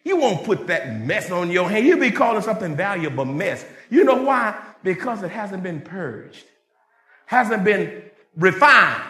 You 0.05 0.17
won't 0.17 0.45
put 0.45 0.69
that 0.69 0.99
mess 1.01 1.31
on 1.31 1.51
your 1.51 1.69
hand. 1.69 1.87
You'll 1.87 2.01
be 2.01 2.11
calling 2.11 2.41
something 2.41 2.75
valuable 2.75 3.27
mess. 3.27 3.63
You 3.91 4.05
know 4.05 4.23
why? 4.23 4.59
Because 4.83 5.23
it 5.23 5.31
hasn't 5.31 5.63
been 5.63 5.83
purged, 5.83 6.45
hasn't 7.27 7.65
been 7.65 8.05
refined 8.35 9.03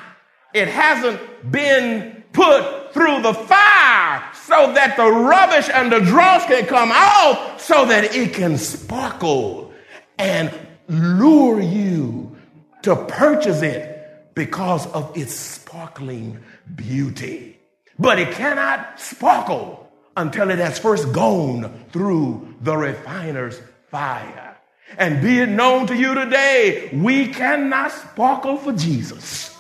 it 0.59 0.69
hasn't 0.69 1.21
been 1.51 2.25
put 2.33 2.93
through 2.93 3.23
the 3.23 3.35
fire 3.35 4.25
so 4.35 4.73
that 4.73 4.97
the 4.97 5.07
rubbish 5.07 5.69
and 5.73 5.93
the 5.93 6.01
dross 6.01 6.45
can 6.47 6.67
come 6.67 6.91
out 6.93 7.61
so 7.61 7.85
that 7.87 8.15
it 8.15 8.35
can 8.35 8.59
sparkle 8.59 9.73
and 10.19 10.53
lure 10.89 11.61
you 11.61 12.37
to 12.83 12.97
purchase 12.97 13.63
it 13.63 14.35
because 14.35 14.87
of 14.89 15.17
its 15.17 15.35
sparkling 15.35 16.39
beauty. 16.75 17.59
But 17.99 18.19
it 18.19 18.33
cannot 18.33 19.01
sparkle 19.01 19.91
until 20.17 20.51
it 20.51 20.59
has 20.59 20.79
first 20.79 21.13
gone 21.13 21.85
through 21.93 22.55
the 22.61 22.77
refiner's 22.77 23.61
fire. 23.91 24.57
And 24.97 25.21
be 25.21 25.41
it 25.41 25.49
known 25.49 25.87
to 25.89 25.97
you 25.97 26.15
today, 26.15 26.91
we 26.93 27.29
cannot 27.29 27.93
sparkle 27.93 28.57
for 28.57 28.73
Jesus 28.73 29.58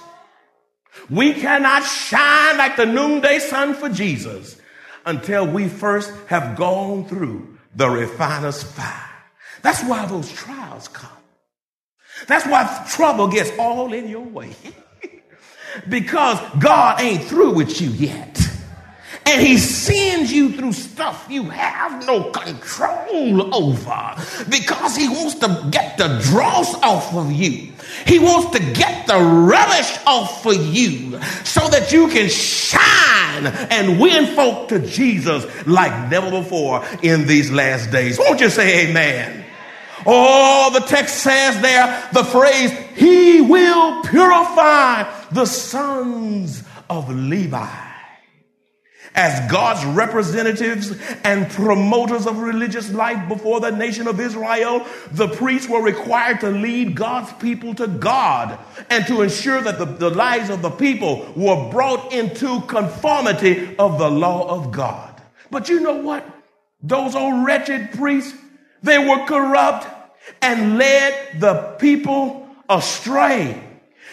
we 1.10 1.32
cannot 1.34 1.84
shine 1.84 2.58
like 2.58 2.76
the 2.76 2.86
noonday 2.86 3.38
sun 3.38 3.74
for 3.74 3.88
Jesus 3.88 4.60
until 5.06 5.46
we 5.46 5.68
first 5.68 6.12
have 6.26 6.56
gone 6.56 7.06
through 7.06 7.58
the 7.74 7.88
refiner's 7.88 8.62
fire. 8.62 9.10
That's 9.62 9.82
why 9.84 10.06
those 10.06 10.30
trials 10.32 10.88
come. 10.88 11.10
That's 12.26 12.46
why 12.46 12.86
trouble 12.90 13.28
gets 13.28 13.50
all 13.58 13.92
in 13.92 14.08
your 14.08 14.24
way. 14.24 14.54
because 15.88 16.38
God 16.58 17.00
ain't 17.00 17.24
through 17.24 17.54
with 17.54 17.80
you 17.80 17.90
yet 17.90 18.47
and 19.28 19.46
he 19.46 19.58
sends 19.58 20.32
you 20.32 20.52
through 20.52 20.72
stuff 20.72 21.26
you 21.28 21.44
have 21.44 22.06
no 22.06 22.30
control 22.30 23.54
over 23.54 24.14
because 24.48 24.96
he 24.96 25.06
wants 25.06 25.34
to 25.34 25.68
get 25.70 25.98
the 25.98 26.18
dross 26.30 26.74
off 26.82 27.14
of 27.14 27.30
you. 27.30 27.70
He 28.06 28.18
wants 28.18 28.58
to 28.58 28.72
get 28.72 29.06
the 29.06 29.18
rubbish 29.18 29.98
off 30.06 30.42
for 30.42 30.54
you 30.54 31.20
so 31.44 31.68
that 31.68 31.92
you 31.92 32.08
can 32.08 32.30
shine 32.30 33.46
and 33.70 34.00
win 34.00 34.34
folk 34.34 34.68
to 34.68 34.78
Jesus 34.86 35.44
like 35.66 36.10
never 36.10 36.30
before 36.30 36.84
in 37.02 37.26
these 37.26 37.50
last 37.50 37.90
days. 37.90 38.18
Won't 38.18 38.40
you 38.40 38.48
say 38.48 38.88
amen? 38.88 39.44
Oh, 40.06 40.70
the 40.72 40.86
text 40.86 41.18
says 41.18 41.60
there 41.60 42.08
the 42.14 42.24
phrase, 42.24 42.72
He 42.96 43.42
will 43.42 44.02
purify 44.04 45.04
the 45.32 45.44
sons 45.44 46.62
of 46.88 47.10
Levi 47.10 47.87
as 49.18 49.50
God's 49.50 49.84
representatives 49.84 50.96
and 51.24 51.50
promoters 51.50 52.24
of 52.24 52.38
religious 52.38 52.92
life 52.92 53.28
before 53.28 53.58
the 53.58 53.72
nation 53.72 54.06
of 54.06 54.20
Israel, 54.20 54.86
the 55.10 55.26
priests 55.26 55.68
were 55.68 55.82
required 55.82 56.38
to 56.40 56.50
lead 56.50 56.94
God's 56.94 57.32
people 57.34 57.74
to 57.74 57.88
God 57.88 58.56
and 58.88 59.04
to 59.08 59.22
ensure 59.22 59.60
that 59.60 59.80
the, 59.80 59.86
the 59.86 60.10
lives 60.10 60.50
of 60.50 60.62
the 60.62 60.70
people 60.70 61.30
were 61.34 61.68
brought 61.68 62.12
into 62.12 62.60
conformity 62.62 63.76
of 63.76 63.98
the 63.98 64.08
law 64.08 64.48
of 64.48 64.70
God. 64.70 65.20
But 65.50 65.68
you 65.68 65.80
know 65.80 65.96
what? 65.96 66.24
Those 66.80 67.16
old 67.16 67.44
wretched 67.44 67.90
priests, 67.94 68.38
they 68.84 68.98
were 68.98 69.26
corrupt 69.26 69.84
and 70.40 70.78
led 70.78 71.40
the 71.40 71.74
people 71.80 72.48
astray. 72.68 73.67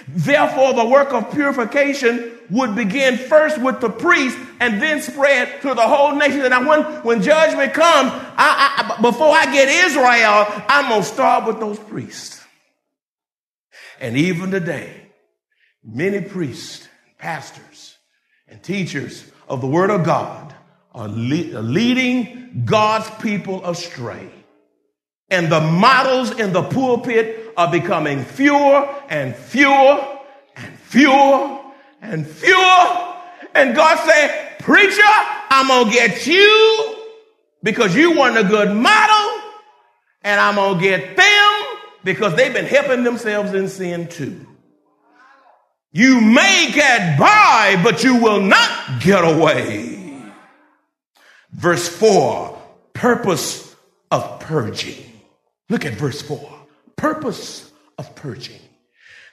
Therefore, 0.08 0.74
the 0.74 0.86
work 0.86 1.14
of 1.14 1.32
purification 1.32 2.32
would 2.50 2.76
begin 2.76 3.18
first 3.18 3.60
with 3.60 3.82
the 3.82 3.90
priest 3.90 4.38
and 4.60 4.82
then 4.82 5.02
spread 5.02 5.62
to 5.62 5.74
the 5.74 5.82
whole 5.82 6.16
nation. 6.16 6.42
And 6.42 6.68
when, 6.68 6.84
when 7.04 7.22
judgment 7.22 7.74
comes, 7.74 8.12
I, 8.14 8.98
I, 8.98 9.02
before 9.02 9.36
I 9.36 9.46
get 9.52 9.68
Israel, 9.68 10.46
I'm 10.68 10.90
going 10.90 11.02
to 11.02 11.08
start 11.08 11.48
with 11.48 11.60
those 11.60 11.80
priests. 11.80 12.44
And 14.00 14.18
even 14.18 14.52
today, 14.52 15.08
many 15.84 16.22
priests, 16.22 16.88
pastors, 17.18 17.98
and 18.48 18.62
teachers 18.62 19.30
of 19.48 19.62
the 19.62 19.68
Word 19.68 19.90
of 19.90 20.04
God 20.04 20.54
are, 20.92 21.08
le- 21.08 21.58
are 21.58 21.64
leading 21.64 22.64
God's 22.66 23.10
people 23.22 23.66
astray. 23.66 24.30
And 25.30 25.52
the 25.52 25.62
models 25.62 26.32
in 26.40 26.54
the 26.54 26.62
pulpit 26.62 27.45
are 27.58 27.72
becoming 27.72 28.24
fewer 28.24 28.88
and 29.10 29.36
fewer 29.36 30.20
and 30.56 30.80
fewer 30.80 31.62
and 32.02 32.28
fewer. 32.28 33.14
And 33.54 33.76
God 33.76 33.98
said, 34.08 34.60
Preacher, 34.60 35.02
I'm 35.50 35.68
going 35.68 35.88
to 35.88 35.92
get 35.92 36.28
you 36.28 36.96
because 37.64 37.96
you 37.96 38.18
weren't 38.18 38.38
a 38.38 38.44
good 38.44 38.76
model. 38.76 39.42
And 40.24 40.40
I'm 40.40 40.56
going 40.56 40.80
to 40.80 40.82
get 40.82 41.16
them 41.16 41.64
because 42.04 42.36
they've 42.36 42.54
been 42.54 42.66
helping 42.66 43.04
themselves 43.04 43.54
in 43.54 43.68
sin 43.68 44.08
too. 44.08 44.46
You 45.92 46.20
may 46.20 46.72
get 46.74 47.18
by, 47.18 47.80
but 47.84 48.04
you 48.04 48.18
will 48.18 48.42
not 48.42 49.02
get 49.02 49.24
away. 49.24 50.22
Verse 51.52 51.88
4 51.88 52.62
purpose 52.94 53.76
of 54.12 54.40
purging. 54.40 55.04
Look 55.70 55.86
at 55.86 55.94
verse 55.94 56.22
4 56.22 56.55
purpose 56.96 57.72
of 57.98 58.16
purging. 58.16 58.60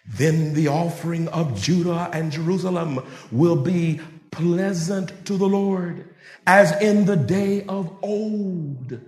Then 0.07 0.55
the 0.55 0.68
offering 0.68 1.29
of 1.29 1.61
Judah 1.61 2.11
and 2.12 2.33
Jerusalem 2.33 3.05
will 3.31 3.57
be 3.57 4.01
pleasant 4.31 5.27
to 5.27 5.37
the 5.37 5.46
Lord, 5.46 6.09
as 6.46 6.72
in 6.83 7.05
the 7.05 7.16
day 7.16 7.64
of 7.64 7.94
old, 8.03 9.01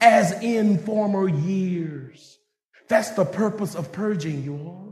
as 0.00 0.32
in 0.42 0.78
former 0.78 1.28
years. 1.28 2.38
That's 2.88 3.10
the 3.10 3.26
purpose 3.26 3.74
of 3.74 3.92
purging, 3.92 4.42
you 4.42 4.54
all. 4.54 4.88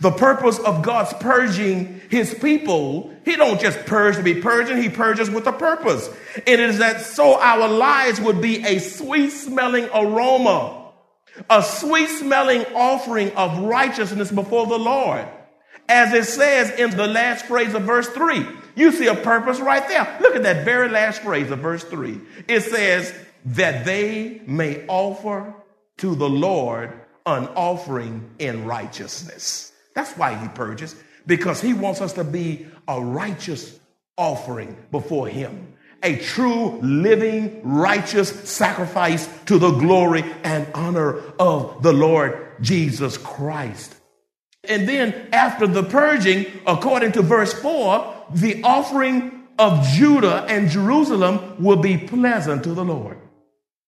The 0.00 0.10
purpose 0.10 0.58
of 0.58 0.82
God's 0.82 1.12
purging 1.14 2.00
his 2.08 2.32
people, 2.34 3.14
he 3.26 3.36
don't 3.36 3.60
just 3.60 3.78
purge 3.84 4.16
to 4.16 4.22
be 4.22 4.40
purging, 4.40 4.80
he 4.80 4.88
purges 4.88 5.28
with 5.28 5.46
a 5.46 5.52
purpose. 5.52 6.08
It 6.46 6.60
is 6.60 6.78
that 6.78 7.02
so 7.02 7.38
our 7.38 7.68
lives 7.68 8.18
would 8.20 8.40
be 8.40 8.64
a 8.64 8.78
sweet 8.78 9.30
smelling 9.30 9.90
aroma 9.92 10.85
a 11.50 11.62
sweet 11.62 12.08
smelling 12.08 12.64
offering 12.74 13.32
of 13.32 13.58
righteousness 13.60 14.30
before 14.30 14.66
the 14.66 14.78
Lord. 14.78 15.26
As 15.88 16.12
it 16.12 16.24
says 16.24 16.70
in 16.78 16.90
the 16.90 17.06
last 17.06 17.46
phrase 17.46 17.74
of 17.74 17.82
verse 17.82 18.08
3. 18.08 18.44
You 18.74 18.92
see 18.92 19.06
a 19.06 19.14
purpose 19.14 19.60
right 19.60 19.86
there. 19.88 20.18
Look 20.20 20.34
at 20.34 20.42
that 20.42 20.64
very 20.64 20.88
last 20.88 21.22
phrase 21.22 21.50
of 21.50 21.60
verse 21.60 21.84
3. 21.84 22.20
It 22.48 22.62
says, 22.62 23.14
that 23.46 23.84
they 23.84 24.42
may 24.46 24.84
offer 24.88 25.54
to 25.98 26.14
the 26.14 26.28
Lord 26.28 26.92
an 27.24 27.46
offering 27.48 28.28
in 28.38 28.64
righteousness. 28.64 29.72
That's 29.94 30.12
why 30.16 30.34
he 30.34 30.48
purges, 30.48 30.96
because 31.26 31.60
he 31.60 31.72
wants 31.72 32.00
us 32.00 32.12
to 32.14 32.24
be 32.24 32.66
a 32.88 33.00
righteous 33.00 33.78
offering 34.18 34.76
before 34.90 35.28
him 35.28 35.74
a 36.02 36.16
true, 36.18 36.78
living, 36.82 37.60
righteous 37.62 38.28
sacrifice 38.48 39.28
to 39.46 39.58
the 39.58 39.72
glory 39.72 40.24
and 40.44 40.66
honor 40.74 41.18
of 41.38 41.82
the 41.82 41.92
Lord 41.92 42.52
Jesus 42.60 43.16
Christ. 43.18 43.94
And 44.64 44.88
then 44.88 45.28
after 45.32 45.66
the 45.66 45.82
purging, 45.82 46.46
according 46.66 47.12
to 47.12 47.22
verse 47.22 47.52
4, 47.52 48.26
the 48.34 48.62
offering 48.62 49.46
of 49.58 49.86
Judah 49.88 50.44
and 50.48 50.68
Jerusalem 50.68 51.62
will 51.62 51.76
be 51.76 51.96
pleasant 51.96 52.64
to 52.64 52.74
the 52.74 52.84
Lord. 52.84 53.18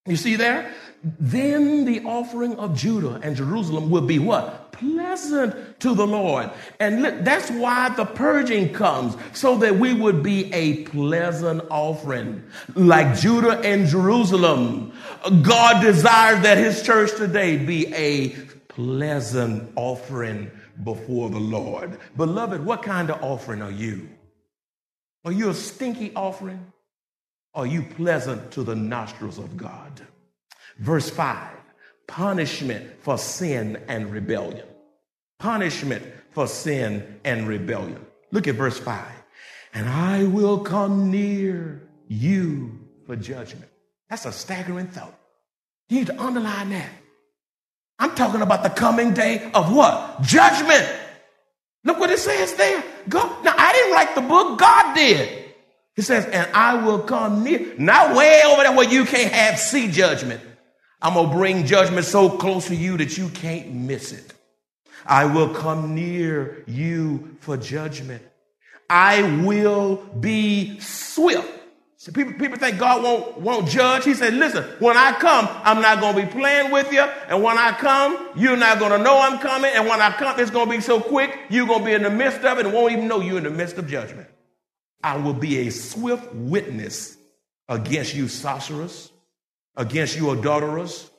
You 0.07 0.15
see 0.15 0.35
there? 0.35 0.73
Then 1.03 1.85
the 1.85 2.01
offering 2.03 2.55
of 2.57 2.75
Judah 2.75 3.19
and 3.23 3.35
Jerusalem 3.35 3.89
will 3.89 4.01
be 4.01 4.19
what? 4.19 4.71
Pleasant 4.73 5.79
to 5.79 5.93
the 5.93 6.05
Lord. 6.05 6.49
And 6.79 7.25
that's 7.25 7.49
why 7.51 7.89
the 7.89 8.05
purging 8.05 8.73
comes, 8.73 9.15
so 9.33 9.57
that 9.57 9.77
we 9.77 9.93
would 9.93 10.21
be 10.23 10.53
a 10.53 10.83
pleasant 10.83 11.63
offering. 11.69 12.43
Like 12.75 13.17
Judah 13.17 13.59
and 13.59 13.87
Jerusalem, 13.87 14.93
God 15.41 15.81
desires 15.81 16.41
that 16.43 16.57
his 16.57 16.81
church 16.83 17.15
today 17.15 17.57
be 17.57 17.93
a 17.93 18.29
pleasant 18.67 19.71
offering 19.75 20.51
before 20.83 21.29
the 21.29 21.39
Lord. 21.39 21.97
Beloved, 22.15 22.65
what 22.65 22.83
kind 22.83 23.09
of 23.09 23.21
offering 23.23 23.61
are 23.61 23.71
you? 23.71 24.09
Are 25.25 25.31
you 25.31 25.49
a 25.49 25.53
stinky 25.53 26.13
offering? 26.15 26.71
Are 27.53 27.65
you 27.65 27.83
pleasant 27.83 28.51
to 28.51 28.63
the 28.63 28.75
nostrils 28.75 29.37
of 29.37 29.57
God? 29.57 30.01
Verse 30.79 31.09
5 31.09 31.57
punishment 32.09 32.89
for 33.01 33.17
sin 33.17 33.79
and 33.87 34.11
rebellion. 34.11 34.65
Punishment 35.37 36.03
for 36.31 36.47
sin 36.47 37.19
and 37.23 37.47
rebellion. 37.47 38.03
Look 38.31 38.47
at 38.47 38.55
verse 38.55 38.79
5. 38.79 39.05
And 39.75 39.87
I 39.87 40.25
will 40.25 40.59
come 40.59 41.11
near 41.11 41.87
you 42.07 42.79
for 43.05 43.15
judgment. 43.15 43.69
That's 44.09 44.25
a 44.25 44.31
staggering 44.31 44.87
thought. 44.87 45.13
You 45.89 45.99
need 45.99 46.07
to 46.07 46.19
underline 46.19 46.71
that. 46.71 46.89
I'm 47.99 48.15
talking 48.15 48.41
about 48.41 48.63
the 48.63 48.69
coming 48.69 49.13
day 49.13 49.51
of 49.53 49.73
what? 49.73 50.23
Judgment. 50.23 50.89
Look 51.83 51.99
what 51.99 52.09
it 52.09 52.19
says 52.19 52.55
there. 52.55 52.83
God. 53.07 53.45
Now, 53.45 53.53
I 53.55 53.71
didn't 53.71 53.91
write 53.93 54.15
the 54.15 54.21
book, 54.21 54.59
God 54.59 54.95
did. 54.95 55.45
He 55.95 56.01
says, 56.01 56.25
and 56.25 56.49
I 56.53 56.83
will 56.83 56.99
come 56.99 57.43
near. 57.43 57.75
Not 57.77 58.15
way 58.15 58.41
over 58.45 58.63
there 58.63 58.75
where 58.75 58.89
you 58.89 59.05
can't 59.05 59.31
have 59.31 59.59
see 59.59 59.91
judgment. 59.91 60.41
I'm 61.01 61.13
going 61.13 61.29
to 61.29 61.35
bring 61.35 61.65
judgment 61.65 62.05
so 62.05 62.29
close 62.29 62.67
to 62.67 62.75
you 62.75 62.97
that 62.97 63.17
you 63.17 63.29
can't 63.29 63.73
miss 63.73 64.11
it. 64.11 64.33
I 65.05 65.25
will 65.25 65.53
come 65.53 65.95
near 65.95 66.63
you 66.67 67.37
for 67.39 67.57
judgment. 67.57 68.21
I 68.89 69.21
will 69.43 69.97
be 69.97 70.79
swift. 70.79 71.47
So 71.97 72.13
people, 72.13 72.33
people 72.33 72.57
think 72.57 72.79
God 72.79 73.03
won't, 73.03 73.39
won't 73.39 73.67
judge. 73.67 74.05
He 74.05 74.13
said, 74.13 74.33
listen, 74.33 74.63
when 74.79 74.95
I 74.95 75.11
come, 75.13 75.49
I'm 75.63 75.81
not 75.81 75.99
going 75.99 76.15
to 76.15 76.21
be 76.21 76.27
playing 76.31 76.71
with 76.71 76.91
you. 76.93 77.01
And 77.01 77.43
when 77.43 77.57
I 77.57 77.73
come, 77.73 78.29
you're 78.37 78.55
not 78.55 78.79
going 78.79 78.91
to 78.91 78.97
know 78.97 79.19
I'm 79.19 79.37
coming. 79.39 79.71
And 79.73 79.85
when 79.85 79.99
I 79.99 80.11
come, 80.11 80.39
it's 80.39 80.49
going 80.49 80.69
to 80.69 80.75
be 80.77 80.81
so 80.81 81.01
quick, 81.01 81.37
you're 81.49 81.67
going 81.67 81.79
to 81.79 81.85
be 81.85 81.91
in 81.93 82.03
the 82.03 82.09
midst 82.09 82.39
of 82.45 82.57
it 82.57 82.65
and 82.65 82.73
won't 82.73 82.93
even 82.93 83.07
know 83.09 83.19
you're 83.19 83.37
in 83.37 83.43
the 83.43 83.49
midst 83.49 83.77
of 83.77 83.87
judgment. 83.87 84.29
I 85.03 85.17
will 85.17 85.33
be 85.33 85.67
a 85.67 85.71
swift 85.71 86.33
witness 86.33 87.17
against 87.67 88.15
you 88.15 88.27
sorcerers, 88.29 89.11
against 89.79 90.17
you 90.17 90.29
adulterers, 90.31 91.09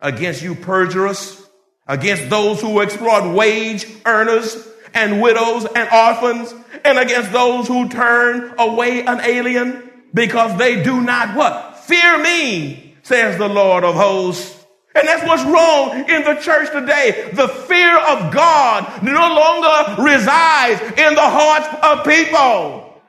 against 0.00 0.42
you 0.42 0.56
perjurers, 0.56 1.40
against 1.86 2.28
those 2.28 2.60
who 2.60 2.80
exploit 2.80 3.32
wage 3.34 3.86
earners 4.04 4.68
and 4.92 5.22
widows 5.22 5.64
and 5.64 5.88
orphans, 5.92 6.52
and 6.84 6.98
against 6.98 7.30
those 7.30 7.68
who 7.68 7.88
turn 7.88 8.52
away 8.58 9.06
an 9.06 9.20
alien 9.20 9.88
because 10.12 10.58
they 10.58 10.82
do 10.82 11.00
not 11.00 11.36
what? 11.36 11.78
Fear 11.84 12.18
me, 12.18 12.96
says 13.02 13.38
the 13.38 13.48
Lord 13.48 13.84
of 13.84 13.94
hosts. 13.94 14.56
And 14.92 15.06
that's 15.06 15.24
what's 15.24 15.44
wrong 15.44 16.10
in 16.10 16.24
the 16.24 16.34
church 16.40 16.68
today. 16.72 17.30
The 17.32 17.46
fear 17.46 17.96
of 17.96 18.34
God 18.34 19.04
no 19.04 19.12
longer 19.12 20.02
resides 20.02 20.82
in 20.98 21.14
the 21.14 21.20
hearts 21.20 21.68
of 21.80 22.04
people. 22.04 23.00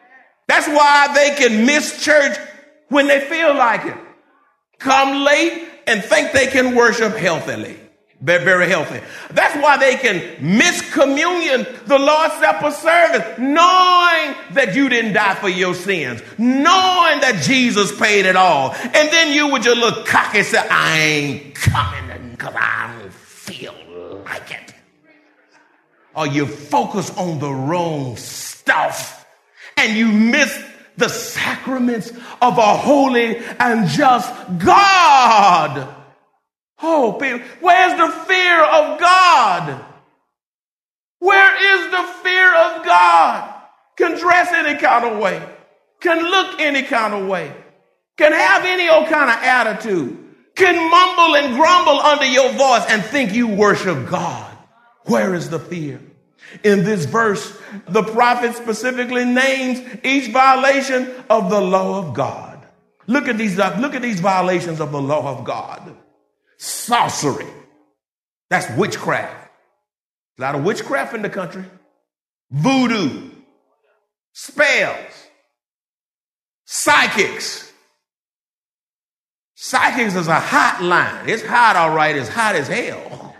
That's 0.47 0.67
why 0.67 1.11
they 1.15 1.35
can 1.35 1.65
miss 1.65 2.03
church 2.03 2.37
when 2.89 3.07
they 3.07 3.21
feel 3.21 3.55
like 3.55 3.85
it 3.85 3.97
come 4.81 5.23
late 5.23 5.67
and 5.87 6.03
think 6.03 6.31
they 6.31 6.47
can 6.47 6.75
worship 6.75 7.15
healthily. 7.15 7.77
Very, 8.21 8.43
very 8.43 8.69
healthy. 8.69 9.01
That's 9.31 9.55
why 9.63 9.77
they 9.77 9.95
can 9.95 10.21
miss 10.57 10.93
communion, 10.93 11.65
the 11.85 11.97
Lord's 11.97 12.35
Supper 12.35 12.69
service, 12.69 13.39
knowing 13.39 14.35
that 14.53 14.73
you 14.75 14.89
didn't 14.89 15.13
die 15.13 15.33
for 15.35 15.49
your 15.49 15.73
sins, 15.73 16.21
knowing 16.37 17.19
that 17.21 17.41
Jesus 17.43 17.97
paid 17.97 18.27
it 18.27 18.35
all. 18.35 18.73
And 18.75 19.09
then 19.09 19.33
you 19.33 19.47
would 19.47 19.63
just 19.63 19.77
look 19.77 20.05
cocky 20.05 20.39
and 20.39 20.47
say, 20.47 20.67
I 20.69 20.99
ain't 20.99 21.55
coming 21.55 22.31
because 22.31 22.53
I 22.55 22.95
don't 22.99 23.11
feel 23.11 23.73
like 24.23 24.51
it. 24.51 24.75
Or 26.15 26.27
you 26.27 26.45
focus 26.45 27.09
on 27.17 27.39
the 27.39 27.51
wrong 27.51 28.17
stuff 28.17 29.25
and 29.77 29.97
you 29.97 30.11
miss 30.11 30.63
the 30.97 31.09
sacraments 31.09 32.11
of 32.41 32.57
a 32.57 32.77
holy 32.77 33.37
and 33.59 33.87
just 33.87 34.33
God. 34.59 35.95
Oh, 36.81 37.13
people, 37.13 37.39
where's 37.59 37.97
the 37.97 38.09
fear 38.25 38.63
of 38.63 38.99
God? 38.99 39.85
Where 41.19 41.85
is 41.85 41.91
the 41.91 42.03
fear 42.23 42.55
of 42.55 42.85
God? 42.85 43.53
Can 43.97 44.17
dress 44.17 44.51
any 44.51 44.79
kind 44.79 45.05
of 45.05 45.19
way, 45.19 45.47
can 45.99 46.23
look 46.23 46.59
any 46.59 46.81
kind 46.81 47.13
of 47.13 47.27
way, 47.27 47.53
can 48.17 48.31
have 48.31 48.65
any 48.65 48.89
old 48.89 49.07
kind 49.07 49.29
of 49.29 49.37
attitude, 49.43 50.17
can 50.55 50.75
mumble 50.89 51.35
and 51.35 51.55
grumble 51.55 51.99
under 51.99 52.25
your 52.25 52.51
voice 52.53 52.85
and 52.89 53.03
think 53.03 53.33
you 53.33 53.47
worship 53.47 54.09
God. 54.09 54.51
Where 55.05 55.35
is 55.35 55.49
the 55.49 55.59
fear? 55.59 56.01
In 56.63 56.83
this 56.83 57.05
verse, 57.05 57.57
the 57.87 58.03
prophet 58.03 58.55
specifically 58.55 59.25
names 59.25 59.81
each 60.03 60.31
violation 60.31 61.11
of 61.29 61.49
the 61.49 61.61
law 61.61 61.99
of 61.99 62.13
God. 62.13 62.65
Look 63.07 63.27
at 63.27 63.37
these, 63.37 63.57
look 63.57 63.95
at 63.95 64.01
these 64.01 64.19
violations 64.19 64.79
of 64.79 64.91
the 64.91 65.01
law 65.01 65.37
of 65.37 65.43
God. 65.43 65.95
Sorcery. 66.57 67.47
That's 68.49 68.69
witchcraft. 68.77 69.49
A 70.37 70.41
lot 70.41 70.55
of 70.55 70.63
witchcraft 70.63 71.15
in 71.15 71.21
the 71.21 71.29
country. 71.29 71.65
Voodoo. 72.51 73.29
Spells. 74.33 75.27
Psychics. 76.65 77.71
Psychics 79.55 80.15
is 80.15 80.27
a 80.27 80.39
hot 80.39 80.81
line. 80.81 81.29
It's 81.29 81.43
hot, 81.43 81.75
all 81.75 81.95
right. 81.95 82.15
It's 82.15 82.29
hot 82.29 82.55
as 82.55 82.67
hell. 82.67 83.30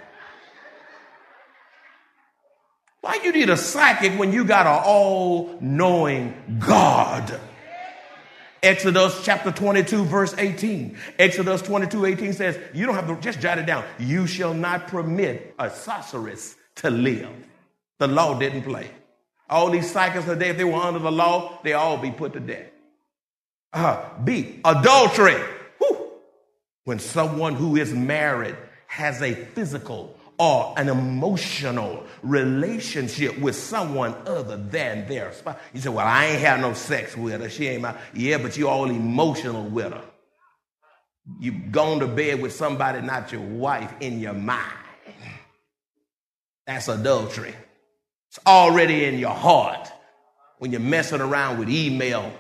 Why 3.02 3.20
you 3.24 3.32
need 3.32 3.50
a 3.50 3.58
psychic 3.58 4.18
when 4.20 4.32
you 4.32 4.46
got 4.46 4.68
an 4.68 4.84
all-knowing 4.86 6.60
God? 6.60 7.40
Exodus 8.62 9.26
chapter 9.26 9.52
22 9.52 10.06
verse 10.06 10.36
18. 10.38 10.96
Exodus 11.18 11.64
22 11.64 12.06
18 12.06 12.34
says, 12.34 12.60
you 12.76 12.86
don't 12.86 12.94
have 12.94 13.08
to 13.08 13.16
just 13.20 13.40
jot 13.40 13.58
it 13.58 13.66
down. 13.66 13.84
You 13.98 14.28
shall 14.28 14.54
not 14.54 14.88
permit 14.88 15.56
a 15.58 15.72
sorceress 15.72 16.56
to 16.76 16.92
live. 16.92 17.28
The 17.98 18.08
law 18.08 18.38
didn't 18.38 18.62
play. 18.62 18.92
All 19.50 19.72
these 19.72 19.92
psychics 19.92 20.26
today, 20.26 20.50
if 20.50 20.58
they 20.58 20.64
were 20.64 20.76
under 20.76 21.00
the 21.00 21.12
law, 21.12 21.60
they 21.64 21.74
all 21.74 21.98
be 21.98 22.12
put 22.12 22.34
to 22.34 22.40
death. 22.40 22.70
Uh, 23.74 24.10
B, 24.24 24.60
adultery. 24.64 25.42
Whew. 25.80 26.12
When 26.84 27.00
someone 27.00 27.56
who 27.56 27.78
is 27.78 27.92
married 27.94 28.56
has 28.86 29.24
a 29.24 29.34
physical 29.34 30.16
or 30.42 30.74
an 30.76 30.90
emotional 30.90 32.04
relationship 32.24 33.38
with 33.38 33.56
someone 33.56 34.16
other 34.26 34.58
than 34.58 35.08
their 35.08 35.32
spouse. 35.34 35.56
You 35.72 35.80
say, 35.80 35.90
Well, 35.90 36.08
I 36.08 36.26
ain't 36.26 36.42
had 36.42 36.60
no 36.62 36.74
sex 36.74 37.16
with 37.16 37.42
her. 37.42 37.48
She 37.48 37.68
ain't 37.68 37.84
my. 37.84 37.96
Yeah, 38.16 38.40
but 38.40 38.58
you 38.58 38.68
all 38.68 38.90
emotional 38.90 39.64
with 39.66 39.94
her. 39.94 40.02
You've 41.40 41.72
gone 41.72 42.00
to 42.00 42.08
bed 42.08 42.42
with 42.42 42.54
somebody, 42.54 43.02
not 43.02 43.32
your 43.32 43.42
wife, 43.42 43.94
in 44.00 44.20
your 44.20 44.34
mind. 44.34 44.74
That's 46.66 46.88
adultery. 46.88 47.54
It's 48.30 48.40
already 48.48 49.06
in 49.06 49.20
your 49.20 49.36
heart. 49.36 49.90
When 50.58 50.72
you're 50.72 50.82
messing 50.82 51.22
around 51.22 51.60
with 51.60 51.70
email, 51.70 52.34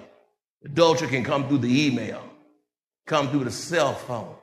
adultery 0.66 1.08
can 1.08 1.24
come 1.24 1.48
through 1.48 1.60
the 1.60 1.86
email, 1.86 2.24
come 3.06 3.30
through 3.30 3.44
the 3.44 3.52
cell 3.52 3.94
phone. 3.94 4.36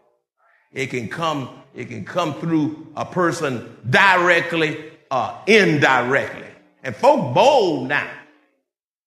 It 0.72 0.88
can 0.90 1.08
come 1.08 1.50
it 1.74 1.88
can 1.88 2.04
come 2.04 2.34
through 2.40 2.88
a 2.96 3.04
person 3.04 3.76
directly 3.88 4.90
or 5.10 5.38
indirectly. 5.46 6.48
And 6.82 6.94
folk 6.94 7.34
bold 7.34 7.88
now. 7.88 8.10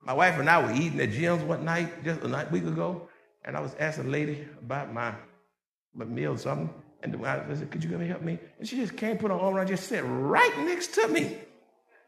My 0.02 0.14
wife 0.14 0.40
and 0.40 0.50
I 0.50 0.62
were 0.62 0.74
eating 0.74 1.00
at 1.00 1.12
Jim's 1.12 1.44
one 1.44 1.66
night, 1.66 2.04
just 2.04 2.22
a 2.22 2.28
night 2.28 2.52
week 2.52 2.64
ago, 2.64 3.08
and 3.46 3.56
I 3.56 3.60
was 3.60 3.76
asking 3.80 4.08
a 4.08 4.10
lady 4.10 4.48
about 4.60 4.94
my, 4.94 5.14
my 5.94 6.06
meal 6.06 6.34
or 6.34 6.38
something. 6.38 6.70
And 7.04 7.26
I 7.26 7.44
said, 7.56 7.70
Could 7.72 7.84
you 7.84 7.90
come 7.90 8.02
and 8.02 8.10
help 8.10 8.22
me? 8.22 8.40
And 8.60 8.68
she 8.68 8.78
just 8.78 8.96
came, 8.96 9.18
put 9.18 9.32
her 9.32 9.38
arm 9.38 9.56
around, 9.56 9.68
just 9.68 9.88
sat 9.88 10.04
right 10.06 10.58
next 10.60 10.94
to 10.96 11.08
me. 11.08 11.38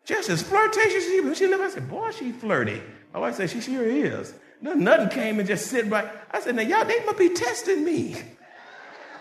Just 0.05 0.29
as 0.29 0.41
flirtatious 0.41 0.95
as 0.95 1.03
she 1.05 1.35
She 1.35 1.47
looked, 1.47 1.63
I 1.63 1.69
said, 1.69 1.89
Boy, 1.89 2.11
she 2.11 2.31
flirty. 2.31 2.81
My 3.13 3.19
wife 3.19 3.35
said, 3.35 3.49
She 3.49 3.61
sure 3.61 3.83
is. 3.85 4.33
Nothing 4.61 5.09
came 5.09 5.39
and 5.39 5.47
just 5.47 5.67
sit 5.67 5.87
right. 5.87 6.07
I 6.31 6.39
said, 6.39 6.55
Now, 6.55 6.61
y'all, 6.61 6.85
they 6.85 7.03
must 7.05 7.17
be 7.17 7.29
testing 7.29 7.83
me. 7.83 8.15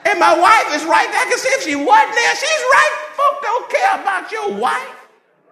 And 0.05 0.19
my 0.19 0.39
wife 0.39 0.75
is 0.75 0.85
right 0.85 1.09
there. 1.11 1.25
Because 1.27 1.45
if 1.45 1.63
she 1.63 1.77
wasn't 1.77 2.15
there, 2.15 2.35
she's 2.37 2.63
right. 2.73 2.93
Folk 3.17 3.43
don't 3.43 3.71
care 3.71 4.01
about 4.01 4.33
your 4.33 4.55
wife 4.55 4.97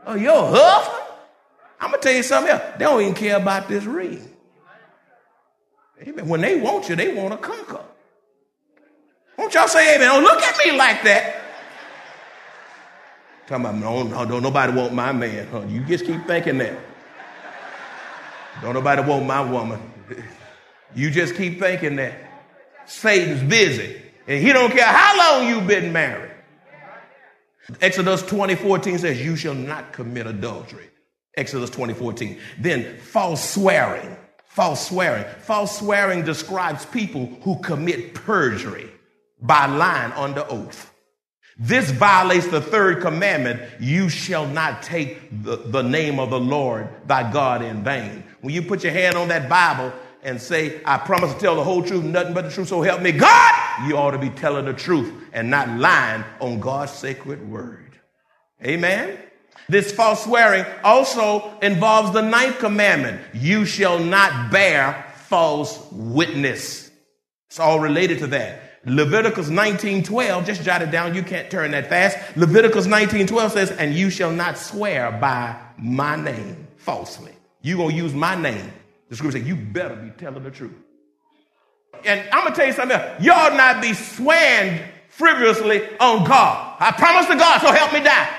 or 0.06 0.16
your 0.16 0.46
husband. 0.50 1.06
I'm 1.80 1.92
to 1.92 1.98
tell 1.98 2.12
you 2.12 2.22
something 2.22 2.52
else. 2.52 2.62
They 2.78 2.84
don't 2.84 3.00
even 3.00 3.14
care 3.14 3.36
about 3.36 3.68
this 3.68 3.84
ring. 3.84 4.28
Amen. 6.02 6.28
When 6.28 6.40
they 6.40 6.60
want 6.60 6.88
you, 6.88 6.96
they 6.96 7.14
want 7.14 7.32
to 7.32 7.36
conquer. 7.36 7.80
Won't 9.36 9.54
y'all 9.54 9.68
say 9.68 9.94
amen? 9.96 10.08
Don't 10.08 10.22
look 10.22 10.42
at 10.42 10.58
me 10.58 10.76
like 10.76 11.02
that. 11.04 11.36
Talking 13.46 13.64
about, 13.64 13.76
no, 13.76 14.02
no, 14.02 14.24
don't 14.26 14.42
nobody 14.42 14.72
want 14.72 14.92
my 14.92 15.12
man. 15.12 15.46
Huh? 15.50 15.62
You 15.68 15.82
just 15.84 16.04
keep 16.04 16.26
thinking 16.26 16.58
that. 16.58 16.78
Don't 18.62 18.74
nobody 18.74 19.02
want 19.02 19.26
my 19.26 19.40
woman. 19.40 19.80
You 20.94 21.10
just 21.10 21.34
keep 21.34 21.58
thinking 21.58 21.96
that. 21.96 22.14
Satan's 22.84 23.42
busy. 23.42 24.02
And 24.30 24.40
he 24.40 24.52
don't 24.52 24.70
care 24.70 24.86
how 24.86 25.18
long 25.18 25.48
you've 25.48 25.66
been 25.66 25.92
married. 25.92 26.30
Exodus 27.80 28.22
20, 28.22 28.54
14 28.54 28.98
says, 28.98 29.20
you 29.20 29.34
shall 29.34 29.54
not 29.54 29.92
commit 29.92 30.28
adultery. 30.28 30.88
Exodus 31.36 31.68
20, 31.70 31.94
14. 31.94 32.38
Then 32.60 32.96
false 33.00 33.42
swearing. 33.42 34.16
False 34.44 34.86
swearing. 34.86 35.24
False 35.40 35.76
swearing 35.80 36.24
describes 36.24 36.86
people 36.86 37.26
who 37.42 37.58
commit 37.58 38.14
perjury 38.14 38.88
by 39.42 39.66
lying 39.66 40.12
under 40.12 40.46
oath. 40.48 40.94
This 41.58 41.90
violates 41.90 42.46
the 42.46 42.60
third 42.60 43.00
commandment. 43.00 43.60
You 43.80 44.08
shall 44.08 44.46
not 44.46 44.84
take 44.84 45.42
the, 45.42 45.56
the 45.56 45.82
name 45.82 46.20
of 46.20 46.30
the 46.30 46.38
Lord 46.38 46.88
thy 47.04 47.32
God 47.32 47.62
in 47.62 47.82
vain. 47.82 48.22
When 48.42 48.54
you 48.54 48.62
put 48.62 48.84
your 48.84 48.92
hand 48.92 49.16
on 49.16 49.26
that 49.26 49.48
Bible 49.48 49.92
and 50.22 50.40
say, 50.40 50.80
I 50.84 50.98
promise 50.98 51.32
to 51.32 51.38
tell 51.40 51.56
the 51.56 51.64
whole 51.64 51.82
truth, 51.82 52.04
nothing 52.04 52.34
but 52.34 52.44
the 52.44 52.50
truth, 52.50 52.68
so 52.68 52.82
help 52.82 53.02
me 53.02 53.12
God, 53.12 53.88
you 53.88 53.96
ought 53.96 54.12
to 54.12 54.18
be 54.18 54.30
telling 54.30 54.66
the 54.66 54.72
truth 54.72 55.12
and 55.32 55.50
not 55.50 55.68
lying 55.78 56.24
on 56.40 56.60
God's 56.60 56.92
sacred 56.92 57.48
word. 57.48 57.98
Amen. 58.64 59.18
This 59.68 59.92
false 59.92 60.24
swearing 60.24 60.64
also 60.82 61.58
involves 61.60 62.12
the 62.12 62.22
ninth 62.22 62.58
commandment. 62.58 63.20
You 63.32 63.64
shall 63.64 63.98
not 63.98 64.50
bear 64.50 65.06
false 65.28 65.86
witness. 65.92 66.90
It's 67.48 67.60
all 67.60 67.80
related 67.80 68.18
to 68.18 68.26
that. 68.28 68.62
Leviticus 68.84 69.48
19:12, 69.48 70.46
just 70.46 70.62
jot 70.62 70.82
it 70.82 70.90
down, 70.90 71.14
you 71.14 71.22
can't 71.22 71.50
turn 71.50 71.72
that 71.72 71.88
fast. 71.88 72.16
Leviticus 72.36 72.86
19:12 72.86 73.52
says, 73.52 73.70
"And 73.70 73.94
you 73.94 74.10
shall 74.10 74.32
not 74.32 74.58
swear 74.58 75.12
by 75.12 75.54
my 75.76 76.16
name 76.16 76.66
falsely." 76.78 77.32
You 77.62 77.76
gonna 77.76 77.94
use 77.94 78.14
my 78.14 78.34
name. 78.34 78.72
The 79.10 79.16
scripture 79.16 79.38
says, 79.38 79.46
you 79.46 79.56
better 79.56 79.96
be 79.96 80.10
telling 80.10 80.42
the 80.42 80.50
truth. 80.50 80.72
And 82.04 82.26
I'm 82.32 82.44
gonna 82.44 82.56
tell 82.56 82.66
you 82.66 82.72
something 82.72 82.96
else. 82.96 83.22
Y'all 83.22 83.56
not 83.56 83.82
be 83.82 83.92
swearing 83.92 84.80
frivolously 85.08 85.86
on 85.98 86.24
God. 86.24 86.76
I 86.78 86.92
promise 86.92 87.26
to 87.26 87.36
God, 87.36 87.60
so 87.60 87.72
help 87.72 87.92
me 87.92 88.00
die. 88.00 88.36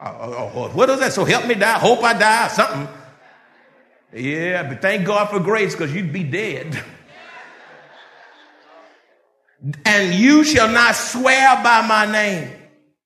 Oh, 0.00 0.16
oh, 0.18 0.52
oh, 0.54 0.68
what 0.70 0.88
is 0.88 1.00
that? 1.00 1.12
So 1.12 1.24
help 1.24 1.46
me 1.46 1.54
die. 1.54 1.78
Hope 1.78 2.02
I 2.02 2.14
die. 2.14 2.48
Something. 2.48 2.88
Yeah, 4.12 4.68
but 4.68 4.82
thank 4.82 5.06
God 5.06 5.28
for 5.28 5.38
grace 5.38 5.72
because 5.74 5.94
you'd 5.94 6.12
be 6.12 6.24
dead. 6.24 6.82
and 9.84 10.14
you 10.14 10.42
shall 10.42 10.72
not 10.72 10.96
swear 10.96 11.62
by 11.62 11.86
my 11.86 12.10
name. 12.10 12.50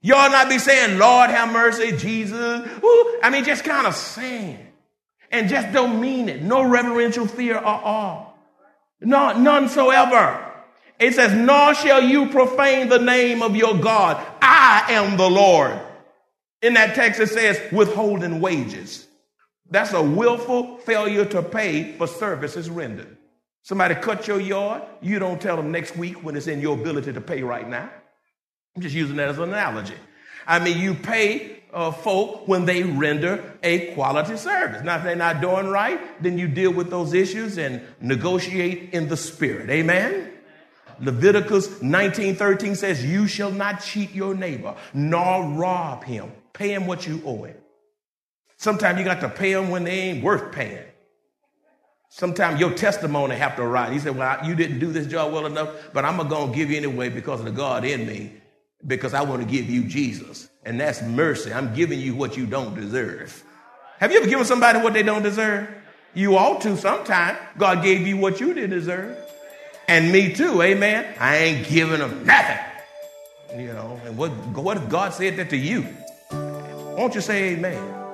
Y'all 0.01 0.31
not 0.31 0.49
be 0.49 0.59
saying, 0.59 0.99
Lord 0.99 1.31
have 1.31 1.53
mercy, 1.53 1.97
Jesus. 1.97 2.69
Ooh, 2.85 3.21
I 3.23 3.31
mean, 3.31 3.45
just 3.45 3.65
kind 3.65 3.87
of 3.87 3.95
saying. 3.95 4.59
And 5.35 5.49
just 5.49 5.73
don't 5.73 6.01
mean 6.01 6.29
it. 6.29 6.42
No 6.42 6.62
reverential 6.62 7.27
fear 7.27 7.57
at 7.57 7.64
all. 7.64 8.38
No, 9.01 9.37
none 9.37 9.68
so 9.68 9.90
ever. 9.90 10.53
It 11.01 11.14
says, 11.14 11.35
nor 11.35 11.75
shall 11.75 12.01
you 12.01 12.29
profane 12.29 12.88
the 12.88 13.01
name 13.01 13.42
of 13.42 13.57
your 13.57 13.77
God. 13.77 14.25
I 14.40 14.92
am 14.92 15.16
the 15.16 15.29
Lord. 15.29 15.77
In 16.62 16.75
that 16.75 16.94
text, 16.94 17.20
it 17.20 17.31
says 17.31 17.61
withholding 17.73 18.40
wages. 18.40 19.09
That's 19.68 19.92
a 19.92 20.01
willful 20.01 20.79
failure 20.79 21.25
to 21.25 21.42
pay 21.42 21.94
for 21.99 22.07
services 22.07 22.70
rendered. 22.70 23.16
Somebody 23.62 23.97
cut 23.97 24.29
your 24.29 24.40
yard, 24.40 24.83
you 25.03 25.18
don't 25.18 25.40
tell 25.40 25.57
them 25.57 25.73
next 25.73 25.97
week 25.97 26.23
when 26.23 26.37
it's 26.37 26.47
in 26.47 26.61
your 26.61 26.79
ability 26.79 27.12
to 27.12 27.20
pay 27.20 27.42
right 27.42 27.68
now. 27.68 27.90
I'm 28.77 28.83
just 28.83 28.94
using 28.94 29.16
that 29.16 29.31
as 29.31 29.38
an 29.38 29.49
analogy. 29.49 29.97
I 30.47 30.59
mean, 30.59 30.79
you 30.79 30.95
pay 30.95 31.63
uh, 31.73 31.91
folk 31.91 32.47
when 32.47 32.65
they 32.65 32.83
render 32.83 33.59
a 33.63 33.93
quality 33.95 34.37
service. 34.37 34.83
Now, 34.85 34.99
if 34.99 35.05
they're 35.05 35.17
not 35.17 35.41
doing 35.41 35.69
right, 35.69 36.23
then 36.23 36.39
you 36.39 36.49
deal 36.49 36.73
with 36.73 36.91
those 36.91 37.13
issues 37.13 37.59
and 37.59 37.83
negotiate 38.01 38.93
in 38.93 39.09
the 39.09 39.17
spirit. 39.17 39.71
Amen? 39.71 40.31
Leviticus 41.01 41.83
19:13 41.83 42.77
says, 42.77 43.05
"You 43.05 43.27
shall 43.27 43.51
not 43.51 43.83
cheat 43.83 44.13
your 44.13 44.35
neighbor, 44.35 44.77
nor 44.93 45.45
rob 45.45 46.05
him. 46.05 46.31
Pay 46.53 46.73
him 46.73 46.87
what 46.87 47.07
you 47.07 47.21
owe 47.25 47.43
him." 47.43 47.57
Sometimes 48.57 48.99
you 48.99 49.05
got 49.05 49.21
to 49.21 49.29
pay 49.29 49.53
them 49.53 49.71
when 49.71 49.85
they 49.85 49.99
ain't 49.99 50.25
worth 50.25 50.53
paying. 50.53 50.85
Sometimes 52.09 52.61
your 52.61 52.73
testimony 52.73 53.35
have 53.35 53.57
to 53.57 53.63
arise. 53.63 53.93
He 53.93 53.99
said, 53.99 54.17
well, 54.17 54.39
you 54.47 54.55
didn't 54.55 54.79
do 54.79 54.93
this 54.93 55.09
job 55.09 55.33
well 55.33 55.47
enough, 55.47 55.71
but 55.93 56.05
I'm 56.05 56.17
to 56.17 56.53
give 56.55 56.71
you 56.71 56.77
anyway 56.77 57.09
because 57.09 57.41
of 57.41 57.47
the 57.47 57.51
God 57.51 57.85
in 57.85 58.07
me, 58.07 58.33
because 58.87 59.14
I 59.14 59.23
want 59.23 59.42
to 59.42 59.49
give 59.49 59.68
you 59.68 59.85
Jesus. 59.85 60.49
And 60.64 60.81
that's 60.81 61.03
mercy. 61.03 61.53
I'm 61.53 61.75
giving 61.75 62.01
you 62.01 62.14
what 62.14 62.37
you 62.37 62.47
don't 62.47 62.75
deserve. 62.75 63.42
Have 63.99 64.12
you 64.12 64.18
ever 64.18 64.29
given 64.29 64.44
somebody 64.44 64.81
what 64.81 64.92
they 64.92 65.03
don't 65.03 65.23
deserve? 65.23 65.68
You 66.14 66.37
ought 66.37 66.61
to 66.62 66.77
sometime. 66.77 67.37
God 67.59 67.83
gave 67.83 68.07
you 68.07 68.16
what 68.16 68.40
you 68.40 68.55
didn't 68.55 68.70
deserve. 68.70 69.16
And 69.88 70.11
me 70.12 70.33
too, 70.33 70.62
amen. 70.62 71.14
I 71.18 71.37
ain't 71.37 71.68
giving 71.68 71.99
them 71.99 72.25
nothing. 72.25 72.59
You 73.57 73.73
know, 73.73 74.01
and 74.05 74.16
what, 74.16 74.31
what 74.31 74.77
if 74.77 74.88
God 74.88 75.12
said 75.12 75.37
that 75.37 75.51
to 75.51 75.57
you? 75.57 75.87
Won't 76.33 77.14
you 77.14 77.20
say 77.20 77.55
amen? 77.55 78.05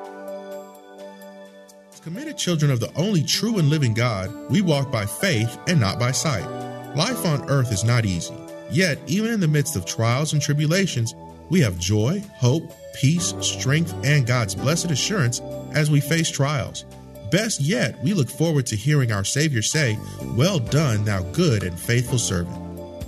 committed 2.03 2.37
children 2.37 2.71
of 2.71 2.81
the 2.81 2.91
only 2.97 3.23
true 3.23 3.59
and 3.59 3.69
living 3.69 3.95
God, 3.95 4.33
we 4.51 4.63
walk 4.63 4.91
by 4.91 5.05
faith 5.05 5.59
and 5.67 5.79
not 5.79 5.99
by 5.99 6.11
sight. 6.11 6.49
Life 6.97 7.25
on 7.27 7.49
earth 7.51 7.73
is 7.73 7.85
not 7.85 8.07
easy. 8.07 8.35
Yet, 8.71 8.99
even 9.07 9.33
in 9.33 9.41
the 9.41 9.49
midst 9.49 9.77
of 9.77 9.85
trials 9.85 10.33
and 10.33 10.41
tribulations, 10.41 11.15
we 11.49 11.61
have 11.61 11.79
joy, 11.79 12.23
hope, 12.35 12.73
peace, 12.95 13.35
strength, 13.41 13.95
and 14.05 14.27
God's 14.27 14.55
blessed 14.55 14.91
assurance 14.91 15.41
as 15.73 15.91
we 15.91 16.01
face 16.01 16.31
trials. 16.31 16.85
Best 17.31 17.61
yet, 17.61 18.01
we 18.03 18.13
look 18.13 18.29
forward 18.29 18.67
to 18.67 18.77
hearing 18.77 19.13
our 19.13 19.25
Savior 19.25 19.63
say, 19.63 19.99
Well 20.37 20.59
done, 20.59 21.05
thou 21.05 21.23
good 21.33 21.63
and 21.63 21.79
faithful 21.79 22.19
servant, 22.19 22.57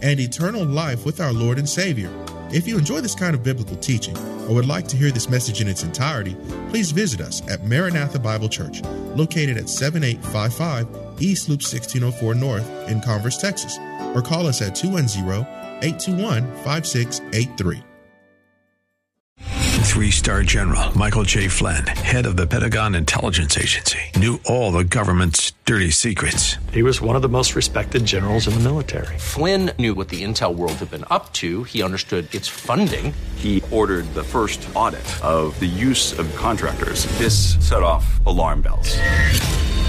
and 0.02 0.20
eternal 0.20 0.64
life 0.64 1.04
with 1.04 1.20
our 1.20 1.32
Lord 1.32 1.58
and 1.58 1.68
Savior. 1.68 2.10
If 2.52 2.68
you 2.68 2.76
enjoy 2.76 3.00
this 3.00 3.14
kind 3.14 3.34
of 3.34 3.42
biblical 3.42 3.76
teaching 3.76 4.16
or 4.46 4.54
would 4.54 4.66
like 4.66 4.86
to 4.88 4.96
hear 4.96 5.10
this 5.10 5.30
message 5.30 5.60
in 5.60 5.68
its 5.68 5.82
entirety, 5.82 6.36
please 6.68 6.90
visit 6.90 7.20
us 7.20 7.42
at 7.48 7.64
Maranatha 7.64 8.18
Bible 8.18 8.48
Church, 8.48 8.82
located 9.16 9.56
at 9.56 9.68
7855 9.68 11.01
East 11.20 11.48
Loop 11.48 11.60
1604 11.60 12.34
North 12.34 12.88
in 12.88 13.00
Converse, 13.00 13.38
Texas, 13.38 13.78
or 14.14 14.22
call 14.22 14.46
us 14.46 14.62
at 14.62 14.74
210 14.74 15.46
821 15.82 16.46
5683. 16.64 17.82
Three 19.92 20.10
star 20.10 20.42
general 20.42 20.96
Michael 20.96 21.22
J. 21.22 21.48
Flynn, 21.48 21.86
head 21.86 22.24
of 22.24 22.34
the 22.34 22.46
Pentagon 22.46 22.94
Intelligence 22.94 23.58
Agency, 23.58 23.98
knew 24.16 24.40
all 24.46 24.72
the 24.72 24.84
government's 24.84 25.52
dirty 25.66 25.90
secrets. 25.90 26.56
He 26.72 26.82
was 26.82 27.02
one 27.02 27.14
of 27.14 27.20
the 27.20 27.28
most 27.28 27.54
respected 27.54 28.06
generals 28.06 28.48
in 28.48 28.54
the 28.54 28.60
military. 28.60 29.18
Flynn 29.18 29.70
knew 29.78 29.92
what 29.92 30.08
the 30.08 30.24
intel 30.24 30.54
world 30.54 30.72
had 30.72 30.90
been 30.90 31.04
up 31.10 31.34
to, 31.34 31.64
he 31.64 31.82
understood 31.82 32.34
its 32.34 32.48
funding. 32.48 33.12
He 33.36 33.62
ordered 33.70 34.06
the 34.14 34.24
first 34.24 34.66
audit 34.74 35.04
of 35.22 35.60
the 35.60 35.66
use 35.66 36.18
of 36.18 36.34
contractors. 36.36 37.04
This 37.18 37.56
set 37.56 37.82
off 37.82 38.24
alarm 38.24 38.62
bells. 38.62 38.96